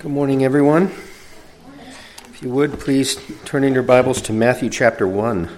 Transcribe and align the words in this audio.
Good 0.00 0.12
morning, 0.12 0.42
everyone. 0.42 0.84
If 2.32 2.38
you 2.40 2.48
would, 2.48 2.80
please 2.80 3.20
turn 3.44 3.64
in 3.64 3.74
your 3.74 3.82
Bibles 3.82 4.22
to 4.22 4.32
Matthew 4.32 4.70
chapter 4.70 5.06
1. 5.06 5.50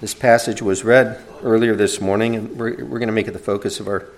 This 0.00 0.12
passage 0.12 0.60
was 0.60 0.82
read 0.82 1.22
earlier 1.40 1.76
this 1.76 2.00
morning, 2.00 2.34
and 2.34 2.58
we're, 2.58 2.84
we're 2.84 2.98
going 2.98 3.06
to 3.06 3.12
make 3.12 3.28
it 3.28 3.30
the 3.30 3.38
focus 3.38 3.78
of 3.78 3.86
our, 3.86 4.08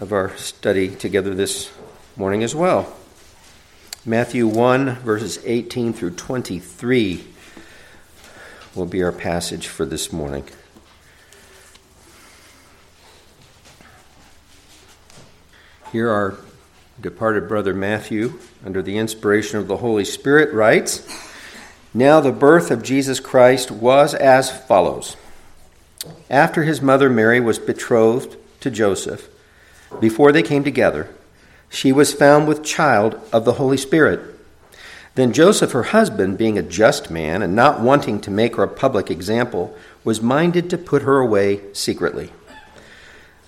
of 0.00 0.12
our 0.12 0.36
study 0.36 0.88
together 0.88 1.36
this 1.36 1.70
morning 2.16 2.42
as 2.42 2.52
well. 2.52 2.96
Matthew 4.04 4.48
1, 4.48 4.96
verses 4.96 5.38
18 5.44 5.92
through 5.92 6.16
23 6.16 7.24
will 8.74 8.86
be 8.86 9.04
our 9.04 9.12
passage 9.12 9.68
for 9.68 9.86
this 9.86 10.12
morning. 10.12 10.48
Here 15.92 16.10
are 16.10 16.36
departed 17.00 17.48
brother 17.48 17.74
Matthew, 17.74 18.38
under 18.64 18.82
the 18.82 18.98
inspiration 18.98 19.58
of 19.58 19.68
the 19.68 19.78
Holy 19.78 20.04
Spirit, 20.04 20.52
writes 20.52 21.06
Now 21.92 22.20
the 22.20 22.32
birth 22.32 22.70
of 22.70 22.82
Jesus 22.82 23.20
Christ 23.20 23.70
was 23.70 24.14
as 24.14 24.50
follows. 24.50 25.16
After 26.30 26.62
his 26.62 26.80
mother 26.80 27.10
Mary 27.10 27.40
was 27.40 27.58
betrothed 27.58 28.36
to 28.60 28.70
Joseph, 28.70 29.28
before 30.00 30.32
they 30.32 30.42
came 30.42 30.64
together, 30.64 31.08
she 31.68 31.92
was 31.92 32.12
found 32.12 32.48
with 32.48 32.64
child 32.64 33.20
of 33.32 33.44
the 33.44 33.54
Holy 33.54 33.76
Spirit. 33.76 34.20
Then 35.14 35.32
Joseph, 35.32 35.72
her 35.72 35.84
husband, 35.84 36.36
being 36.36 36.58
a 36.58 36.62
just 36.62 37.10
man 37.10 37.42
and 37.42 37.56
not 37.56 37.80
wanting 37.80 38.20
to 38.20 38.30
make 38.30 38.56
her 38.56 38.64
a 38.64 38.68
public 38.68 39.10
example, 39.10 39.76
was 40.04 40.20
minded 40.20 40.68
to 40.70 40.78
put 40.78 41.02
her 41.02 41.18
away 41.18 41.60
secretly. 41.72 42.32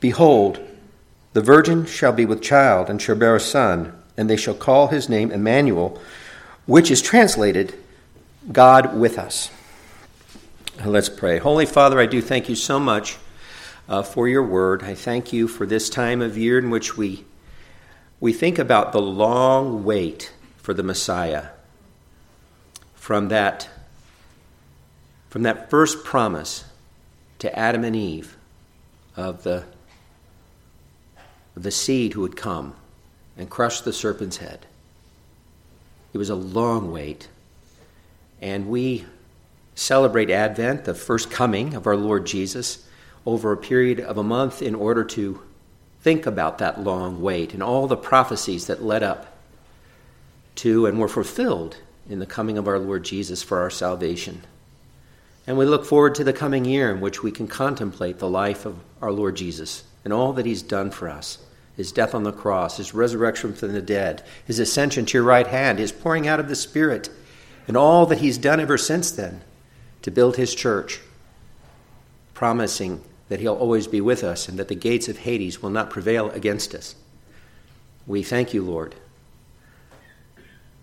Behold, 0.00 0.60
the 1.32 1.42
virgin 1.42 1.86
shall 1.86 2.12
be 2.12 2.24
with 2.24 2.42
child 2.42 2.90
and 2.90 3.00
shall 3.00 3.14
bear 3.14 3.36
a 3.36 3.40
son, 3.40 3.92
and 4.16 4.28
they 4.28 4.36
shall 4.36 4.54
call 4.54 4.88
his 4.88 5.08
name 5.08 5.30
Emmanuel, 5.30 6.00
which 6.66 6.90
is 6.90 7.02
translated 7.02 7.74
God 8.50 8.96
with 8.98 9.18
us. 9.18 9.50
Let's 10.84 11.10
pray. 11.10 11.38
Holy 11.38 11.66
Father, 11.66 12.00
I 12.00 12.06
do 12.06 12.22
thank 12.22 12.48
you 12.48 12.54
so 12.54 12.80
much 12.80 13.18
uh, 13.88 14.02
for 14.02 14.26
your 14.26 14.42
word. 14.42 14.82
I 14.82 14.94
thank 14.94 15.32
you 15.32 15.46
for 15.46 15.66
this 15.66 15.90
time 15.90 16.22
of 16.22 16.38
year 16.38 16.58
in 16.58 16.70
which 16.70 16.96
we, 16.96 17.24
we 18.18 18.32
think 18.32 18.58
about 18.58 18.92
the 18.92 19.02
long 19.02 19.84
wait 19.84 20.32
for 20.56 20.72
the 20.72 20.82
Messiah. 20.82 21.48
From 22.94 23.28
that, 23.28 23.68
from 25.28 25.42
that 25.42 25.68
first 25.68 26.04
promise 26.04 26.64
to 27.40 27.58
Adam 27.58 27.84
and 27.84 27.94
Eve 27.94 28.36
of 29.16 29.42
the 29.42 29.64
the 31.56 31.70
seed 31.70 32.12
who 32.12 32.20
would 32.22 32.36
come 32.36 32.74
and 33.36 33.50
crush 33.50 33.80
the 33.80 33.92
serpent's 33.92 34.38
head. 34.38 34.66
It 36.12 36.18
was 36.18 36.30
a 36.30 36.34
long 36.34 36.90
wait. 36.92 37.28
And 38.40 38.68
we 38.68 39.04
celebrate 39.74 40.30
Advent, 40.30 40.84
the 40.84 40.94
first 40.94 41.30
coming 41.30 41.74
of 41.74 41.86
our 41.86 41.96
Lord 41.96 42.26
Jesus, 42.26 42.86
over 43.26 43.52
a 43.52 43.56
period 43.56 44.00
of 44.00 44.18
a 44.18 44.22
month 44.22 44.62
in 44.62 44.74
order 44.74 45.04
to 45.04 45.40
think 46.02 46.26
about 46.26 46.58
that 46.58 46.82
long 46.82 47.20
wait 47.20 47.52
and 47.52 47.62
all 47.62 47.86
the 47.86 47.96
prophecies 47.96 48.66
that 48.66 48.82
led 48.82 49.02
up 49.02 49.36
to 50.56 50.86
and 50.86 50.98
were 50.98 51.08
fulfilled 51.08 51.76
in 52.08 52.18
the 52.18 52.26
coming 52.26 52.58
of 52.58 52.66
our 52.66 52.78
Lord 52.78 53.04
Jesus 53.04 53.42
for 53.42 53.60
our 53.60 53.70
salvation. 53.70 54.42
And 55.46 55.56
we 55.56 55.64
look 55.64 55.84
forward 55.84 56.14
to 56.16 56.24
the 56.24 56.32
coming 56.32 56.64
year 56.64 56.90
in 56.90 57.00
which 57.00 57.22
we 57.22 57.30
can 57.30 57.46
contemplate 57.46 58.18
the 58.18 58.28
life 58.28 58.66
of 58.66 58.78
our 59.00 59.12
Lord 59.12 59.36
Jesus 59.36 59.84
and 60.04 60.12
all 60.12 60.32
that 60.32 60.46
he's 60.46 60.62
done 60.62 60.90
for 60.90 61.08
us 61.08 61.38
his 61.80 61.92
death 61.92 62.14
on 62.14 62.24
the 62.24 62.32
cross, 62.32 62.76
his 62.76 62.92
resurrection 62.92 63.54
from 63.54 63.72
the 63.72 63.80
dead, 63.80 64.22
his 64.44 64.58
ascension 64.58 65.06
to 65.06 65.16
your 65.16 65.24
right 65.24 65.46
hand, 65.46 65.78
his 65.78 65.92
pouring 65.92 66.28
out 66.28 66.38
of 66.38 66.46
the 66.46 66.54
Spirit, 66.54 67.08
and 67.66 67.74
all 67.74 68.04
that 68.04 68.18
he's 68.18 68.36
done 68.36 68.60
ever 68.60 68.76
since 68.76 69.10
then 69.10 69.40
to 70.02 70.10
build 70.10 70.36
his 70.36 70.54
church, 70.54 71.00
promising 72.34 73.02
that 73.30 73.40
he'll 73.40 73.54
always 73.54 73.86
be 73.86 74.00
with 74.00 74.22
us 74.22 74.46
and 74.46 74.58
that 74.58 74.68
the 74.68 74.74
gates 74.74 75.08
of 75.08 75.18
Hades 75.20 75.62
will 75.62 75.70
not 75.70 75.88
prevail 75.88 76.28
against 76.32 76.74
us. 76.74 76.96
We 78.06 78.22
thank 78.22 78.52
you, 78.52 78.62
Lord, 78.62 78.96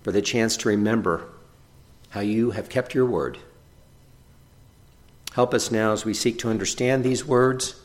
for 0.02 0.12
the 0.12 0.22
chance 0.24 0.58
to 0.58 0.70
remember 0.70 1.28
how 2.10 2.22
you 2.22 2.52
have 2.52 2.70
kept 2.70 2.96
your 2.96 3.06
word. 3.06 3.38
Help 5.34 5.54
us 5.54 5.70
now 5.70 5.92
as 5.92 6.06
we 6.06 6.16
seek 6.16 6.40
to 6.40 6.50
understand 6.50 7.04
these 7.04 7.24
words. 7.24 7.80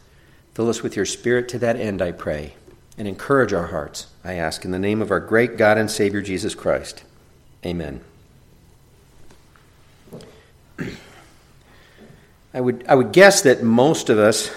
Fill 0.55 0.69
us 0.69 0.83
with 0.83 0.97
your 0.97 1.07
spirit 1.07 1.49
to 1.51 1.59
that 1.59 1.77
end, 1.77 2.03
I 2.03 2.13
pray 2.13 2.55
and 2.99 3.09
encourage 3.09 3.53
our 3.53 3.69
hearts, 3.69 4.07
I 4.25 4.35
ask, 4.35 4.65
in 4.65 4.71
the 4.71 4.79
name 4.79 5.01
of 5.01 5.11
our 5.11 5.21
great 5.21 5.57
God 5.57 5.79
and 5.79 5.91
Savior 5.91 6.21
Jesus 6.21 6.55
Christ. 6.55 7.05
Amen. 7.65 8.01
I 12.55 12.61
would, 12.61 12.85
I 12.87 12.95
would 12.95 13.13
guess 13.13 13.41
that 13.43 13.63
most 13.63 14.11
of 14.11 14.19
us 14.19 14.51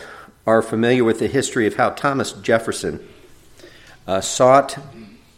are 0.46 0.62
familiar 0.62 1.04
with 1.04 1.20
the 1.20 1.28
history 1.28 1.66
of 1.66 1.76
how 1.76 1.92
Thomas 1.92 2.34
Jefferson 2.34 3.08
uh, 4.06 4.20
sought 4.22 4.78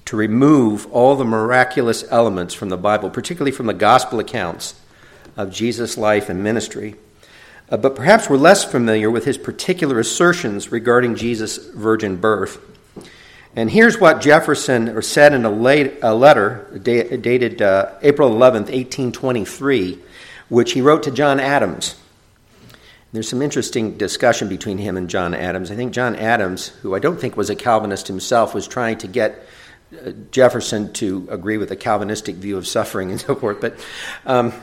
to 0.05 0.17
remove 0.17 0.91
all 0.91 1.15
the 1.15 1.25
miraculous 1.25 2.03
elements 2.09 2.53
from 2.53 2.69
the 2.69 2.77
Bible, 2.77 3.09
particularly 3.09 3.51
from 3.51 3.67
the 3.67 3.73
gospel 3.73 4.19
accounts 4.19 4.79
of 5.35 5.51
Jesus' 5.51 5.97
life 5.97 6.29
and 6.29 6.43
ministry. 6.43 6.95
Uh, 7.69 7.77
but 7.77 7.95
perhaps 7.95 8.29
we're 8.29 8.37
less 8.37 8.63
familiar 8.63 9.11
with 9.11 9.25
his 9.25 9.37
particular 9.37 9.99
assertions 9.99 10.71
regarding 10.71 11.15
Jesus' 11.15 11.57
virgin 11.57 12.15
birth. 12.15 12.59
And 13.55 13.71
here's 13.71 13.99
what 13.99 14.21
Jefferson 14.21 15.01
said 15.01 15.33
in 15.33 15.43
a, 15.43 15.49
late, 15.49 15.95
a 16.03 16.13
letter 16.13 16.69
dated 16.81 17.61
uh, 17.61 17.95
April 18.03 18.29
11th, 18.29 18.69
1823, 18.69 19.99
which 20.47 20.73
he 20.73 20.81
wrote 20.81 21.03
to 21.03 21.11
John 21.11 21.39
Adams. 21.39 21.95
There's 23.13 23.27
some 23.27 23.41
interesting 23.41 23.97
discussion 23.97 24.47
between 24.47 24.77
him 24.77 24.95
and 24.95 25.09
John 25.09 25.33
Adams. 25.33 25.71
I 25.71 25.75
think 25.75 25.91
John 25.91 26.15
Adams, 26.15 26.67
who 26.67 26.93
I 26.93 26.99
don't 26.99 27.19
think 27.19 27.35
was 27.35 27.49
a 27.49 27.55
Calvinist 27.55 28.07
himself, 28.07 28.53
was 28.53 28.67
trying 28.67 28.99
to 28.99 29.07
get 29.07 29.43
uh, 29.91 30.11
Jefferson 30.31 30.93
to 30.93 31.27
agree 31.31 31.57
with 31.57 31.71
a 31.71 31.75
Calvinistic 31.75 32.35
view 32.35 32.57
of 32.57 32.67
suffering 32.67 33.09
and 33.11 33.19
so 33.19 33.33
forth. 33.33 33.59
But 33.59 33.79
um, 34.25 34.53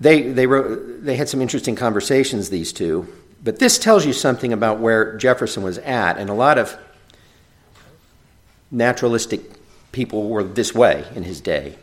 they, 0.00 0.22
they, 0.22 0.46
wrote, 0.46 1.04
they 1.04 1.16
had 1.16 1.28
some 1.28 1.40
interesting 1.40 1.76
conversations, 1.76 2.50
these 2.50 2.72
two. 2.72 3.08
But 3.42 3.58
this 3.58 3.78
tells 3.78 4.06
you 4.06 4.12
something 4.12 4.52
about 4.52 4.80
where 4.80 5.16
Jefferson 5.16 5.62
was 5.62 5.78
at. 5.78 6.18
And 6.18 6.30
a 6.30 6.34
lot 6.34 6.58
of 6.58 6.76
naturalistic 8.70 9.40
people 9.92 10.28
were 10.28 10.42
this 10.42 10.74
way 10.74 11.04
in 11.14 11.22
his 11.22 11.40
day. 11.40 11.76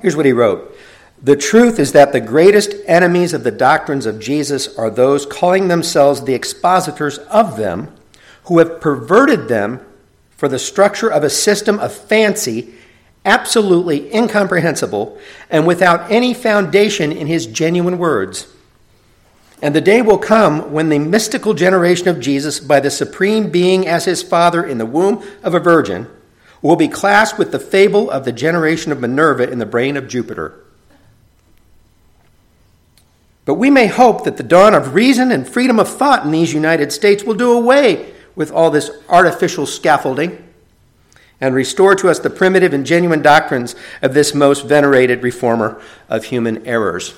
Here's 0.00 0.16
what 0.16 0.26
he 0.26 0.32
wrote 0.32 0.76
The 1.22 1.36
truth 1.36 1.78
is 1.78 1.92
that 1.92 2.12
the 2.12 2.20
greatest 2.20 2.74
enemies 2.86 3.32
of 3.32 3.42
the 3.42 3.50
doctrines 3.50 4.06
of 4.06 4.20
Jesus 4.20 4.76
are 4.76 4.90
those 4.90 5.26
calling 5.26 5.68
themselves 5.68 6.22
the 6.22 6.34
expositors 6.34 7.18
of 7.18 7.56
them, 7.56 7.94
who 8.44 8.58
have 8.58 8.80
perverted 8.80 9.48
them 9.48 9.84
for 10.36 10.48
the 10.48 10.58
structure 10.58 11.10
of 11.10 11.24
a 11.24 11.30
system 11.30 11.78
of 11.78 11.92
fancy 11.92 12.74
absolutely 13.24 14.14
incomprehensible 14.14 15.18
and 15.50 15.66
without 15.66 16.10
any 16.10 16.34
foundation 16.34 17.10
in 17.10 17.26
his 17.26 17.46
genuine 17.46 17.98
words. 17.98 18.48
And 19.62 19.74
the 19.74 19.80
day 19.80 20.02
will 20.02 20.18
come 20.18 20.72
when 20.72 20.90
the 20.90 20.98
mystical 20.98 21.54
generation 21.54 22.08
of 22.08 22.20
Jesus, 22.20 22.60
by 22.60 22.80
the 22.80 22.90
Supreme 22.90 23.50
Being 23.50 23.86
as 23.86 24.04
his 24.04 24.22
Father 24.22 24.64
in 24.64 24.78
the 24.78 24.86
womb 24.86 25.24
of 25.42 25.54
a 25.54 25.60
virgin, 25.60 26.06
will 26.60 26.76
be 26.76 26.88
classed 26.88 27.38
with 27.38 27.52
the 27.52 27.58
fable 27.58 28.10
of 28.10 28.24
the 28.24 28.32
generation 28.32 28.92
of 28.92 29.00
Minerva 29.00 29.50
in 29.50 29.58
the 29.58 29.66
brain 29.66 29.96
of 29.96 30.08
Jupiter. 30.08 30.60
But 33.44 33.54
we 33.54 33.70
may 33.70 33.86
hope 33.86 34.24
that 34.24 34.38
the 34.38 34.42
dawn 34.42 34.74
of 34.74 34.94
reason 34.94 35.30
and 35.30 35.46
freedom 35.46 35.78
of 35.78 35.88
thought 35.88 36.24
in 36.24 36.30
these 36.30 36.54
United 36.54 36.92
States 36.92 37.24
will 37.24 37.34
do 37.34 37.52
away 37.52 38.12
with 38.34 38.50
all 38.50 38.70
this 38.70 38.90
artificial 39.08 39.66
scaffolding 39.66 40.42
and 41.40 41.54
restore 41.54 41.94
to 41.94 42.08
us 42.08 42.18
the 42.18 42.30
primitive 42.30 42.72
and 42.72 42.86
genuine 42.86 43.22
doctrines 43.22 43.74
of 44.02 44.14
this 44.14 44.34
most 44.34 44.66
venerated 44.66 45.22
reformer 45.22 45.80
of 46.08 46.24
human 46.24 46.66
errors. 46.66 47.14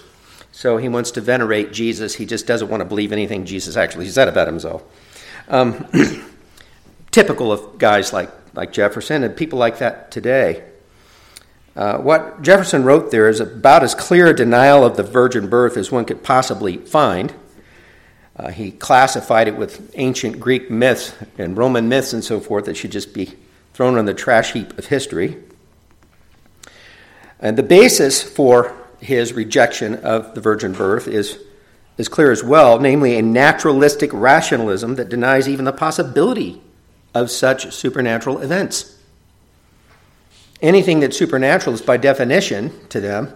So 0.52 0.78
he 0.78 0.88
wants 0.88 1.10
to 1.12 1.20
venerate 1.20 1.72
Jesus. 1.72 2.14
He 2.14 2.26
just 2.26 2.46
doesn't 2.46 2.68
want 2.68 2.80
to 2.80 2.86
believe 2.86 3.12
anything 3.12 3.44
Jesus 3.44 3.76
actually 3.76 4.08
said 4.08 4.28
about 4.28 4.46
himself. 4.46 4.82
Um, 5.48 5.86
typical 7.10 7.52
of 7.52 7.78
guys 7.78 8.12
like 8.12 8.30
like 8.56 8.72
Jefferson 8.72 9.22
and 9.22 9.36
people 9.36 9.58
like 9.58 9.78
that 9.78 10.10
today. 10.10 10.64
Uh, 11.76 11.98
what 11.98 12.40
Jefferson 12.40 12.84
wrote 12.84 13.10
there 13.10 13.28
is 13.28 13.38
about 13.38 13.82
as 13.82 13.94
clear 13.94 14.28
a 14.28 14.34
denial 14.34 14.82
of 14.82 14.96
the 14.96 15.02
virgin 15.02 15.48
birth 15.48 15.76
as 15.76 15.92
one 15.92 16.06
could 16.06 16.24
possibly 16.24 16.78
find. 16.78 17.34
Uh, 18.34 18.50
he 18.50 18.70
classified 18.70 19.46
it 19.46 19.56
with 19.56 19.92
ancient 19.94 20.40
Greek 20.40 20.70
myths 20.70 21.14
and 21.36 21.56
Roman 21.56 21.88
myths 21.88 22.14
and 22.14 22.24
so 22.24 22.40
forth 22.40 22.64
that 22.64 22.76
should 22.76 22.92
just 22.92 23.12
be 23.12 23.34
thrown 23.76 23.98
on 23.98 24.06
the 24.06 24.14
trash 24.14 24.54
heap 24.54 24.78
of 24.78 24.86
history. 24.86 25.36
And 27.38 27.58
the 27.58 27.62
basis 27.62 28.22
for 28.22 28.74
his 29.00 29.34
rejection 29.34 29.96
of 29.96 30.34
the 30.34 30.40
virgin 30.40 30.72
birth 30.72 31.06
is, 31.06 31.38
is 31.98 32.08
clear 32.08 32.32
as 32.32 32.42
well, 32.42 32.80
namely 32.80 33.18
a 33.18 33.22
naturalistic 33.22 34.10
rationalism 34.14 34.94
that 34.94 35.10
denies 35.10 35.46
even 35.46 35.66
the 35.66 35.74
possibility 35.74 36.62
of 37.14 37.30
such 37.30 37.70
supernatural 37.70 38.40
events. 38.40 38.96
Anything 40.62 41.00
that's 41.00 41.18
supernatural 41.18 41.74
is, 41.74 41.82
by 41.82 41.98
definition, 41.98 42.72
to 42.88 42.98
them, 42.98 43.34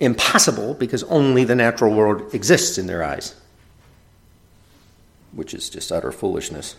impossible 0.00 0.74
because 0.74 1.04
only 1.04 1.44
the 1.44 1.54
natural 1.54 1.94
world 1.94 2.34
exists 2.34 2.78
in 2.78 2.88
their 2.88 3.04
eyes, 3.04 3.36
which 5.30 5.54
is 5.54 5.70
just 5.70 5.92
utter 5.92 6.10
foolishness. 6.10 6.74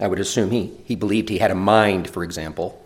I 0.00 0.08
would 0.08 0.18
assume 0.18 0.50
he, 0.50 0.72
he 0.86 0.96
believed 0.96 1.28
he 1.28 1.38
had 1.38 1.50
a 1.50 1.54
mind, 1.54 2.08
for 2.08 2.24
example, 2.24 2.82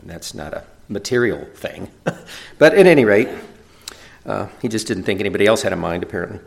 and 0.00 0.08
that's 0.08 0.32
not 0.32 0.54
a 0.54 0.64
material 0.88 1.44
thing. 1.54 1.90
but 2.58 2.74
at 2.74 2.86
any 2.86 3.04
rate, 3.04 3.28
uh, 4.24 4.46
he 4.62 4.68
just 4.68 4.86
didn't 4.86 5.02
think 5.02 5.18
anybody 5.18 5.46
else 5.46 5.62
had 5.62 5.72
a 5.72 5.76
mind, 5.76 6.04
apparently. 6.04 6.38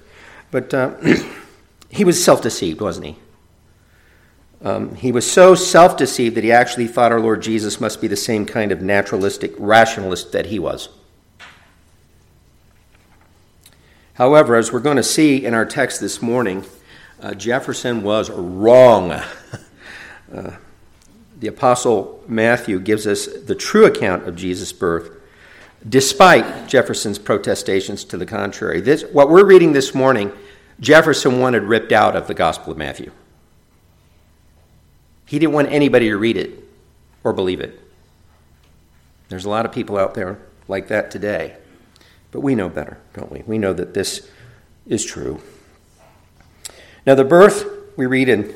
But 0.51 0.74
uh, 0.74 0.95
he 1.89 2.06
was 2.06 2.24
self 2.24 2.42
deceived, 2.42 2.80
wasn't 2.80 3.07
he? 3.07 3.15
Um, 4.63 4.95
he 4.95 5.12
was 5.12 5.30
so 5.30 5.53
self 5.56 5.98
deceived 5.98 6.36
that 6.36 6.44
he 6.44 6.51
actually 6.51 6.88
thought 6.88 7.12
our 7.12 7.19
Lord 7.19 7.42
Jesus 7.42 7.81
must 7.81 8.00
be 8.00 8.07
the 8.07 8.15
same 8.15 8.45
kind 8.45 8.71
of 8.71 8.81
naturalistic 8.81 9.53
rationalist 9.57 10.31
that 10.31 10.45
he 10.45 10.59
was. 10.59 10.89
However, 14.13 14.56
as 14.56 14.71
we're 14.71 14.80
going 14.80 14.98
to 14.98 15.03
see 15.03 15.44
in 15.44 15.53
our 15.53 15.65
text 15.65 16.00
this 16.00 16.21
morning, 16.21 16.63
uh, 17.21 17.33
Jefferson 17.33 18.03
was 18.03 18.29
wrong. 18.29 19.12
uh, 20.33 20.56
the 21.39 21.47
Apostle 21.47 22.23
Matthew 22.27 22.79
gives 22.79 23.07
us 23.07 23.27
the 23.27 23.56
true 23.56 23.85
account 23.85 24.27
of 24.27 24.35
Jesus' 24.35 24.73
birth, 24.73 25.12
despite 25.88 26.68
Jefferson's 26.68 27.19
protestations 27.19 28.03
to 28.06 28.18
the 28.18 28.25
contrary. 28.25 28.81
This, 28.81 29.03
what 29.03 29.29
we're 29.29 29.45
reading 29.45 29.73
this 29.73 29.95
morning, 29.95 30.31
Jefferson 30.79 31.39
wanted 31.39 31.63
ripped 31.63 31.91
out 31.91 32.15
of 32.15 32.27
the 32.27 32.33
Gospel 32.33 32.71
of 32.71 32.77
Matthew. 32.77 33.12
He 35.25 35.39
didn't 35.39 35.53
want 35.53 35.71
anybody 35.71 36.09
to 36.09 36.17
read 36.17 36.38
it 36.38 36.63
or 37.24 37.33
believe 37.33 37.62
it. 37.62 37.79
There's 39.29 39.45
a 39.45 39.50
lot 39.50 39.65
of 39.65 39.71
people 39.71 39.97
out 39.97 40.13
there 40.13 40.39
like 40.67 40.89
that 40.89 41.09
today. 41.09 41.56
But 42.31 42.41
we 42.41 42.56
know 42.56 42.69
better, 42.69 42.97
don't 43.13 43.31
we? 43.31 43.44
We 43.45 43.57
know 43.57 43.74
that 43.74 43.94
this 43.94 44.29
is 44.85 45.06
true. 45.06 45.41
Now, 47.06 47.15
the 47.15 47.24
birth 47.24 47.65
we 47.98 48.06
read 48.06 48.30
in 48.30 48.53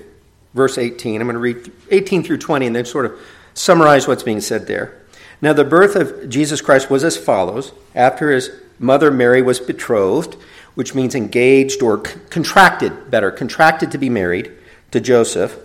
verse 0.54 0.78
18. 0.78 1.22
I'm 1.22 1.28
going 1.28 1.34
to 1.36 1.40
read 1.40 1.72
18 1.92 2.24
through 2.24 2.38
20 2.38 2.68
and 2.68 2.76
then 2.76 2.86
sort 2.86 3.06
of 3.06 3.20
summarize 3.54 4.08
what's 4.08 4.24
being 4.24 4.42
said 4.42 4.68
there. 4.68 5.02
Now, 5.42 5.54
the 5.54 5.66
birth 5.66 5.96
of 5.96 6.30
Jesus 6.30 6.62
Christ 6.62 6.90
was 6.90 7.04
as 7.04 7.18
follows 7.18 7.74
after 7.94 8.32
his 8.32 8.52
mother 8.80 9.12
Mary 9.12 9.42
was 9.42 9.60
betrothed, 9.60 10.36
which 10.76 10.96
means 10.96 11.16
engaged 11.16 11.82
or 11.82 12.06
c- 12.06 12.20
contracted, 12.30 13.12
better, 13.12 13.32
contracted 13.32 13.92
to 13.92 13.98
be 13.98 14.10
married 14.10 14.52
to 14.92 15.00
Joseph. 15.00 15.58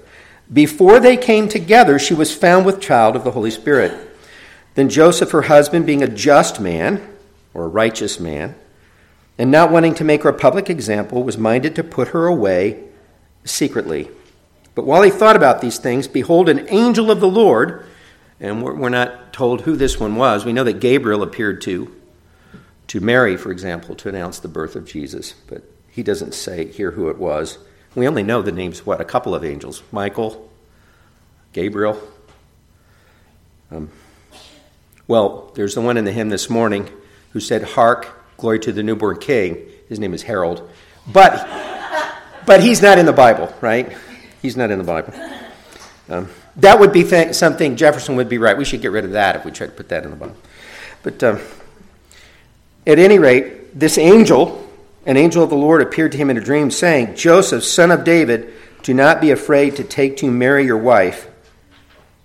Before 0.52 0.98
they 0.98 1.16
came 1.16 1.48
together, 1.48 1.98
she 1.98 2.14
was 2.14 2.34
found 2.34 2.66
with 2.66 2.80
child 2.80 3.14
of 3.14 3.24
the 3.24 3.30
Holy 3.30 3.50
Spirit. 3.50 4.08
Then 4.74 4.88
Joseph, 4.88 5.30
her 5.30 5.42
husband, 5.42 5.86
being 5.86 6.02
a 6.02 6.08
just 6.08 6.60
man, 6.60 7.06
or 7.54 7.64
a 7.64 7.68
righteous 7.68 8.18
man, 8.18 8.54
and 9.38 9.50
not 9.50 9.70
wanting 9.70 9.94
to 9.94 10.04
make 10.04 10.22
her 10.22 10.30
a 10.30 10.34
public 10.34 10.68
example, 10.68 11.22
was 11.22 11.38
minded 11.38 11.74
to 11.76 11.84
put 11.84 12.08
her 12.08 12.26
away 12.26 12.84
secretly. 13.44 14.10
But 14.74 14.86
while 14.86 15.02
he 15.02 15.10
thought 15.10 15.36
about 15.36 15.60
these 15.60 15.78
things, 15.78 16.06
behold, 16.06 16.48
an 16.48 16.66
angel 16.68 17.10
of 17.10 17.20
the 17.20 17.28
Lord, 17.28 17.86
and 18.40 18.62
we're, 18.62 18.88
not 18.88 19.32
told 19.32 19.62
who 19.62 19.76
this 19.76 20.00
one 20.00 20.16
was. 20.16 20.44
We 20.44 20.52
know 20.52 20.64
that 20.64 20.80
Gabriel 20.80 21.22
appeared 21.22 21.60
to, 21.62 21.94
to 22.88 23.00
Mary, 23.00 23.36
for 23.36 23.52
example, 23.52 23.94
to 23.96 24.08
announce 24.08 24.38
the 24.38 24.48
birth 24.48 24.76
of 24.76 24.86
Jesus, 24.86 25.32
but 25.46 25.62
he 25.90 26.02
doesn't 26.02 26.32
say 26.32 26.66
here 26.66 26.92
who 26.92 27.08
it 27.10 27.18
was. 27.18 27.58
We 27.94 28.08
only 28.08 28.22
know 28.22 28.40
the 28.40 28.52
names, 28.52 28.86
what, 28.86 29.00
a 29.00 29.04
couple 29.04 29.34
of 29.34 29.44
angels 29.44 29.82
Michael, 29.92 30.50
Gabriel. 31.52 32.00
Um, 33.70 33.90
well, 35.06 35.52
there's 35.54 35.74
the 35.74 35.80
one 35.80 35.96
in 35.96 36.04
the 36.04 36.12
hymn 36.12 36.30
this 36.30 36.48
morning 36.48 36.88
who 37.32 37.40
said, 37.40 37.62
Hark, 37.62 38.19
glory 38.40 38.58
to 38.60 38.72
the 38.72 38.82
newborn 38.82 39.18
king. 39.18 39.58
His 39.88 39.98
name 39.98 40.14
is 40.14 40.22
Harold. 40.22 40.68
But, 41.06 41.46
but 42.46 42.62
he's 42.62 42.82
not 42.82 42.98
in 42.98 43.06
the 43.06 43.12
Bible, 43.12 43.54
right? 43.60 43.96
He's 44.42 44.56
not 44.56 44.70
in 44.70 44.78
the 44.78 44.84
Bible. 44.84 45.12
Um, 46.08 46.28
that 46.56 46.80
would 46.80 46.92
be 46.92 47.04
th- 47.04 47.34
something 47.34 47.76
Jefferson 47.76 48.16
would 48.16 48.28
be 48.28 48.38
right. 48.38 48.56
We 48.56 48.64
should 48.64 48.82
get 48.82 48.90
rid 48.90 49.04
of 49.04 49.12
that 49.12 49.36
if 49.36 49.44
we 49.44 49.50
try 49.50 49.66
to 49.66 49.72
put 49.72 49.88
that 49.90 50.04
in 50.04 50.10
the 50.10 50.16
Bible. 50.16 50.36
But 51.02 51.22
um, 51.22 51.40
at 52.86 52.98
any 52.98 53.18
rate, 53.18 53.78
this 53.78 53.98
angel, 53.98 54.68
an 55.06 55.16
angel 55.16 55.44
of 55.44 55.50
the 55.50 55.56
Lord, 55.56 55.82
appeared 55.82 56.12
to 56.12 56.18
him 56.18 56.30
in 56.30 56.36
a 56.36 56.40
dream, 56.40 56.70
saying, 56.70 57.14
Joseph, 57.14 57.62
son 57.62 57.90
of 57.90 58.04
David, 58.04 58.52
do 58.82 58.94
not 58.94 59.20
be 59.20 59.30
afraid 59.30 59.76
to 59.76 59.84
take 59.84 60.16
to 60.18 60.30
Mary 60.30 60.64
your 60.64 60.78
wife, 60.78 61.28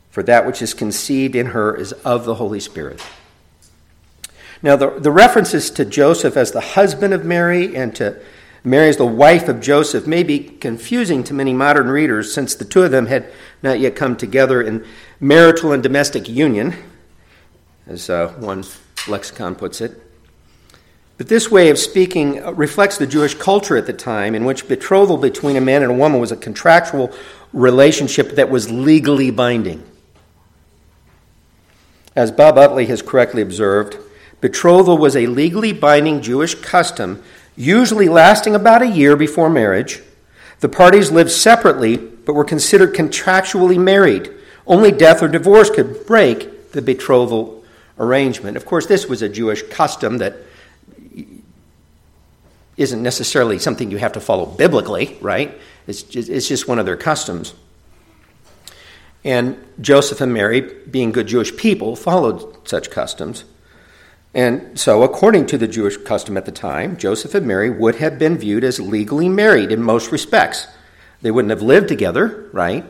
for 0.09 0.23
that 0.23 0.45
which 0.45 0.61
is 0.61 0.73
conceived 0.73 1.35
in 1.35 1.47
her 1.47 1.75
is 1.75 1.91
of 1.91 2.25
the 2.25 2.35
Holy 2.35 2.59
Spirit. 2.59 3.01
Now, 4.65 4.75
the, 4.75 5.00
the 5.00 5.12
references 5.12 5.69
to 5.69 5.85
Joseph 5.85 6.35
as 6.35 6.51
the 6.51 6.59
husband 6.59 7.13
of 7.13 7.23
Mary 7.23 7.75
and 7.75 7.95
to 7.97 8.19
Mary 8.63 8.89
as 8.89 8.97
the 8.97 9.06
wife 9.06 9.47
of 9.47 9.62
Joseph 9.62 10.07
may 10.07 10.23
be 10.23 10.39
confusing 10.39 11.23
to 11.25 11.35
many 11.35 11.53
modern 11.53 11.88
readers 11.88 12.33
since 12.33 12.56
the 12.56 12.65
two 12.65 12.81
of 12.81 12.89
them 12.89 13.06
had 13.06 13.31
not 13.62 13.79
yet 13.79 13.95
come 13.95 14.17
together 14.17 14.63
in 14.63 14.83
marital 15.19 15.71
and 15.71 15.83
domestic 15.83 16.27
union, 16.27 16.73
as 17.85 18.09
uh, 18.09 18.29
one 18.39 18.63
lexicon 19.07 19.53
puts 19.53 19.81
it. 19.81 20.01
But 21.19 21.27
this 21.27 21.51
way 21.51 21.69
of 21.69 21.77
speaking 21.77 22.44
reflects 22.56 22.97
the 22.97 23.06
Jewish 23.06 23.35
culture 23.35 23.77
at 23.77 23.85
the 23.85 23.94
time, 23.94 24.33
in 24.33 24.45
which 24.45 24.68
betrothal 24.68 25.18
between 25.18 25.57
a 25.57 25.61
man 25.61 25.83
and 25.83 25.91
a 25.91 25.95
woman 25.95 26.19
was 26.19 26.31
a 26.31 26.35
contractual 26.35 27.13
relationship 27.53 28.31
that 28.31 28.50
was 28.50 28.71
legally 28.71 29.29
binding. 29.29 29.83
As 32.16 32.31
Bob 32.31 32.57
Utley 32.57 32.87
has 32.87 33.04
correctly 33.04 33.44
observed, 33.44 33.99
betrothal 34.42 34.97
was 34.97 35.15
a 35.15 35.27
legally 35.27 35.73
binding 35.73 36.21
Jewish 36.21 36.56
custom 36.56 37.23
usually 37.56 38.09
lasting 38.09 38.56
about 38.56 38.81
a 38.81 38.87
year 38.87 39.15
before 39.15 39.49
marriage. 39.49 40.01
The 40.59 40.69
parties 40.69 41.11
lived 41.11 41.31
separately, 41.31 41.97
but 41.97 42.33
were 42.33 42.44
considered 42.44 42.94
contractually 42.94 43.77
married. 43.77 44.31
Only 44.68 44.92
death 44.92 45.21
or 45.21 45.27
divorce 45.27 45.69
could 45.69 46.06
break 46.06 46.71
the 46.71 46.81
betrothal 46.81 47.63
arrangement. 47.97 48.57
Of 48.57 48.65
course, 48.65 48.87
this 48.87 49.07
was 49.07 49.21
a 49.21 49.30
Jewish 49.30 49.61
custom 49.63 50.18
that 50.18 50.35
isn't 52.77 53.01
necessarily 53.01 53.57
something 53.57 53.89
you 53.89 53.97
have 53.97 54.13
to 54.13 54.19
follow 54.19 54.45
biblically, 54.45 55.18
right? 55.21 55.57
It's 55.87 56.04
just, 56.04 56.30
it's 56.30 56.47
just 56.47 56.68
one 56.68 56.80
of 56.80 56.85
their 56.85 56.97
customs. 56.97 57.54
And 59.23 59.57
Joseph 59.80 60.19
and 60.19 60.33
Mary, 60.33 60.61
being 60.61 61.11
good 61.11 61.27
Jewish 61.27 61.56
people, 61.56 61.95
followed 61.95 62.68
such 62.68 62.92
customs. 62.92 63.45
And 64.35 64.77
so, 64.77 65.01
according 65.01 65.45
to 65.47 65.57
the 65.57 65.68
Jewish 65.68 65.95
custom 65.95 66.35
at 66.35 66.45
the 66.45 66.51
time, 66.51 66.97
Joseph 66.97 67.33
and 67.33 67.47
Mary 67.47 67.69
would 67.69 67.95
have 67.95 68.19
been 68.19 68.37
viewed 68.37 68.65
as 68.65 68.81
legally 68.81 69.30
married 69.30 69.71
in 69.71 69.81
most 69.81 70.11
respects. 70.11 70.68
They 71.21 71.31
wouldn't 71.31 71.51
have 71.51 71.61
lived 71.61 71.87
together, 71.87 72.49
right? 72.51 72.83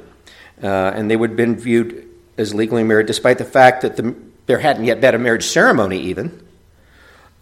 Uh, 0.62 0.68
and 0.68 1.10
they 1.10 1.16
would 1.16 1.32
have 1.32 1.38
been 1.38 1.56
viewed 1.56 2.10
as 2.36 2.56
legally 2.56 2.84
married 2.84 3.06
despite 3.06 3.38
the 3.38 3.46
fact 3.46 3.84
that 3.84 3.96
the, 3.96 4.16
there 4.48 4.58
hadn't 4.58 4.86
yet 4.86 5.00
been 5.00 5.14
a 5.14 5.20
marriage 5.20 5.46
ceremony, 5.46 6.00
even. 6.02 6.44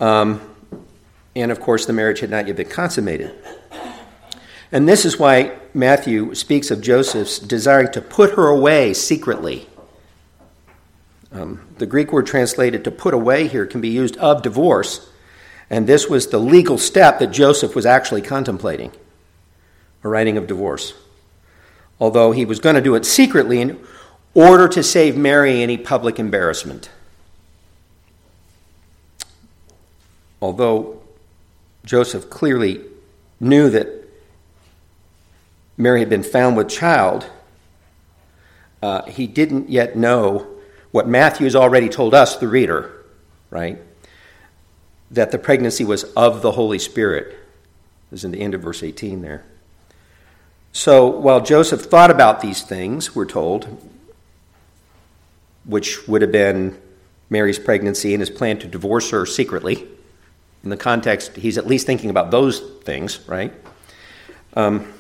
Um, 0.02 0.42
and 1.34 1.50
of 1.50 1.62
course, 1.62 1.86
the 1.86 1.94
marriage 1.94 2.20
had 2.20 2.30
not 2.30 2.46
yet 2.46 2.58
been 2.58 2.68
consummated. 2.70 3.34
And 4.74 4.90
this 4.90 5.06
is 5.06 5.18
why 5.18 5.58
Matthew 5.74 6.36
speaks 6.36 6.72
of 6.72 6.82
Joseph's 6.82 7.40
desiring 7.40 7.92
to 7.94 8.02
put 8.02 8.32
her 8.32 8.48
away 8.48 8.94
secretly. 8.94 9.70
Um, 11.34 11.62
the 11.80 11.88
Greek 11.88 12.14
word 12.14 12.28
translated 12.28 12.84
to 12.84 12.92
put 12.92 13.16
away 13.16 13.48
here 13.48 13.66
can 13.66 13.82
be 13.82 13.90
used 13.90 14.16
of 14.18 14.44
divorce, 14.44 15.10
and 15.68 15.88
this 15.88 16.08
was 16.08 16.28
the 16.28 16.38
legal 16.38 16.78
step 16.78 17.18
that 17.20 17.28
Joseph 17.28 17.76
was 17.76 17.88
actually 17.88 18.22
contemplating 18.22 18.92
a 20.04 20.10
writing 20.10 20.38
of 20.38 20.46
divorce. 20.46 20.94
Although 22.00 22.34
he 22.34 22.46
was 22.46 22.60
going 22.60 22.76
to 22.76 22.82
do 22.82 22.94
it 22.94 23.06
secretly 23.06 23.62
in 23.62 23.80
order 24.36 24.68
to 24.68 24.84
save 24.84 25.18
Mary 25.18 25.64
any 25.64 25.78
public 25.78 26.20
embarrassment. 26.20 26.92
Although 30.40 31.02
Joseph 31.84 32.30
clearly 32.30 32.82
knew 33.40 33.70
that 33.70 33.88
Mary 35.78 36.02
had 36.02 36.10
been 36.10 36.24
found 36.24 36.58
with 36.58 36.70
child, 36.70 37.28
uh, 38.82 39.04
he 39.06 39.26
didn't 39.26 39.70
yet 39.70 39.96
know 39.96 40.53
what 40.94 41.08
Matthew 41.08 41.46
has 41.46 41.56
already 41.56 41.90
told 41.90 42.14
us, 42.14 42.38
the 42.38 42.48
reader, 42.48 43.04
right? 43.50 43.80
That 45.10 45.32
the 45.32 45.40
pregnancy 45.40 45.84
was 45.84 46.04
of 46.14 46.44
the 46.44 46.52
Holy 46.52 46.78
Spirit. 46.78 47.30
It 47.30 48.12
was 48.12 48.24
in 48.24 48.32
the 48.32 48.40
end 48.40 48.54
of 48.54 48.62
verse 48.62 48.84
18 48.84 49.24
there. 49.24 49.44
So 50.72 51.08
while 51.08 51.42
Joseph 51.42 51.82
thought 51.82 52.12
about 52.12 52.42
these 52.42 52.62
things, 52.62 53.16
we're 53.16 53.26
told, 53.26 53.82
which 55.66 56.08
would 56.08 56.22
have 56.22 56.32
been 56.32 56.80
Mary's 57.28 57.58
pregnancy 57.58 58.14
and 58.14 58.22
his 58.22 58.30
plan 58.30 58.60
to 58.60 58.68
divorce 58.68 59.10
her 59.10 59.26
secretly, 59.26 59.88
in 60.64 60.70
the 60.70 60.78
context, 60.78 61.38
he's 61.38 61.58
at 61.58 61.66
least 61.66 61.88
thinking 61.88 62.12
about 62.12 62.30
those 62.30 62.60
things, 62.84 63.20
right? 63.28 63.52
Um, 64.56 64.94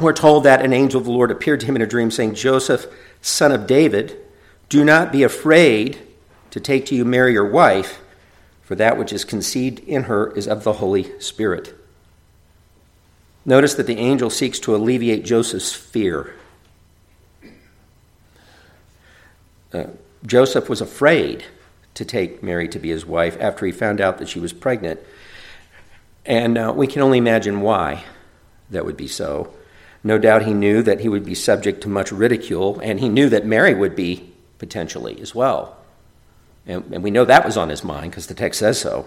we're 0.00 0.12
told 0.12 0.42
that 0.44 0.62
an 0.62 0.72
angel 0.72 0.98
of 0.98 1.06
the 1.06 1.12
Lord 1.12 1.30
appeared 1.30 1.60
to 1.60 1.66
him 1.66 1.76
in 1.76 1.82
a 1.82 1.86
dream, 1.86 2.10
saying, 2.10 2.34
Joseph, 2.34 2.86
son 3.22 3.52
of 3.52 3.68
David, 3.68 4.25
do 4.68 4.84
not 4.84 5.12
be 5.12 5.22
afraid 5.22 5.98
to 6.50 6.60
take 6.60 6.86
to 6.86 6.94
you 6.94 7.04
Mary, 7.04 7.32
your 7.32 7.48
wife, 7.48 8.00
for 8.62 8.74
that 8.74 8.98
which 8.98 9.12
is 9.12 9.24
conceived 9.24 9.78
in 9.80 10.04
her 10.04 10.32
is 10.32 10.48
of 10.48 10.64
the 10.64 10.74
Holy 10.74 11.18
Spirit. 11.20 11.74
Notice 13.44 13.74
that 13.74 13.86
the 13.86 13.98
angel 13.98 14.28
seeks 14.28 14.58
to 14.60 14.74
alleviate 14.74 15.24
Joseph's 15.24 15.72
fear. 15.72 16.34
Uh, 19.72 19.84
Joseph 20.24 20.68
was 20.68 20.80
afraid 20.80 21.44
to 21.94 22.04
take 22.04 22.42
Mary 22.42 22.68
to 22.68 22.78
be 22.78 22.88
his 22.88 23.06
wife 23.06 23.36
after 23.40 23.64
he 23.64 23.72
found 23.72 24.00
out 24.00 24.18
that 24.18 24.28
she 24.28 24.40
was 24.40 24.52
pregnant. 24.52 24.98
And 26.24 26.58
uh, 26.58 26.72
we 26.74 26.88
can 26.88 27.02
only 27.02 27.18
imagine 27.18 27.60
why 27.60 28.04
that 28.70 28.84
would 28.84 28.96
be 28.96 29.06
so. 29.06 29.54
No 30.02 30.18
doubt 30.18 30.44
he 30.44 30.52
knew 30.52 30.82
that 30.82 31.00
he 31.00 31.08
would 31.08 31.24
be 31.24 31.34
subject 31.34 31.82
to 31.82 31.88
much 31.88 32.10
ridicule, 32.10 32.80
and 32.80 32.98
he 32.98 33.08
knew 33.08 33.28
that 33.28 33.46
Mary 33.46 33.74
would 33.74 33.94
be 33.94 34.32
potentially 34.58 35.20
as 35.20 35.34
well. 35.34 35.76
And, 36.66 36.84
and 36.92 37.02
we 37.02 37.10
know 37.10 37.24
that 37.24 37.44
was 37.44 37.56
on 37.56 37.68
his 37.68 37.84
mind 37.84 38.10
because 38.10 38.26
the 38.26 38.34
text 38.34 38.60
says 38.60 38.80
so. 38.80 39.06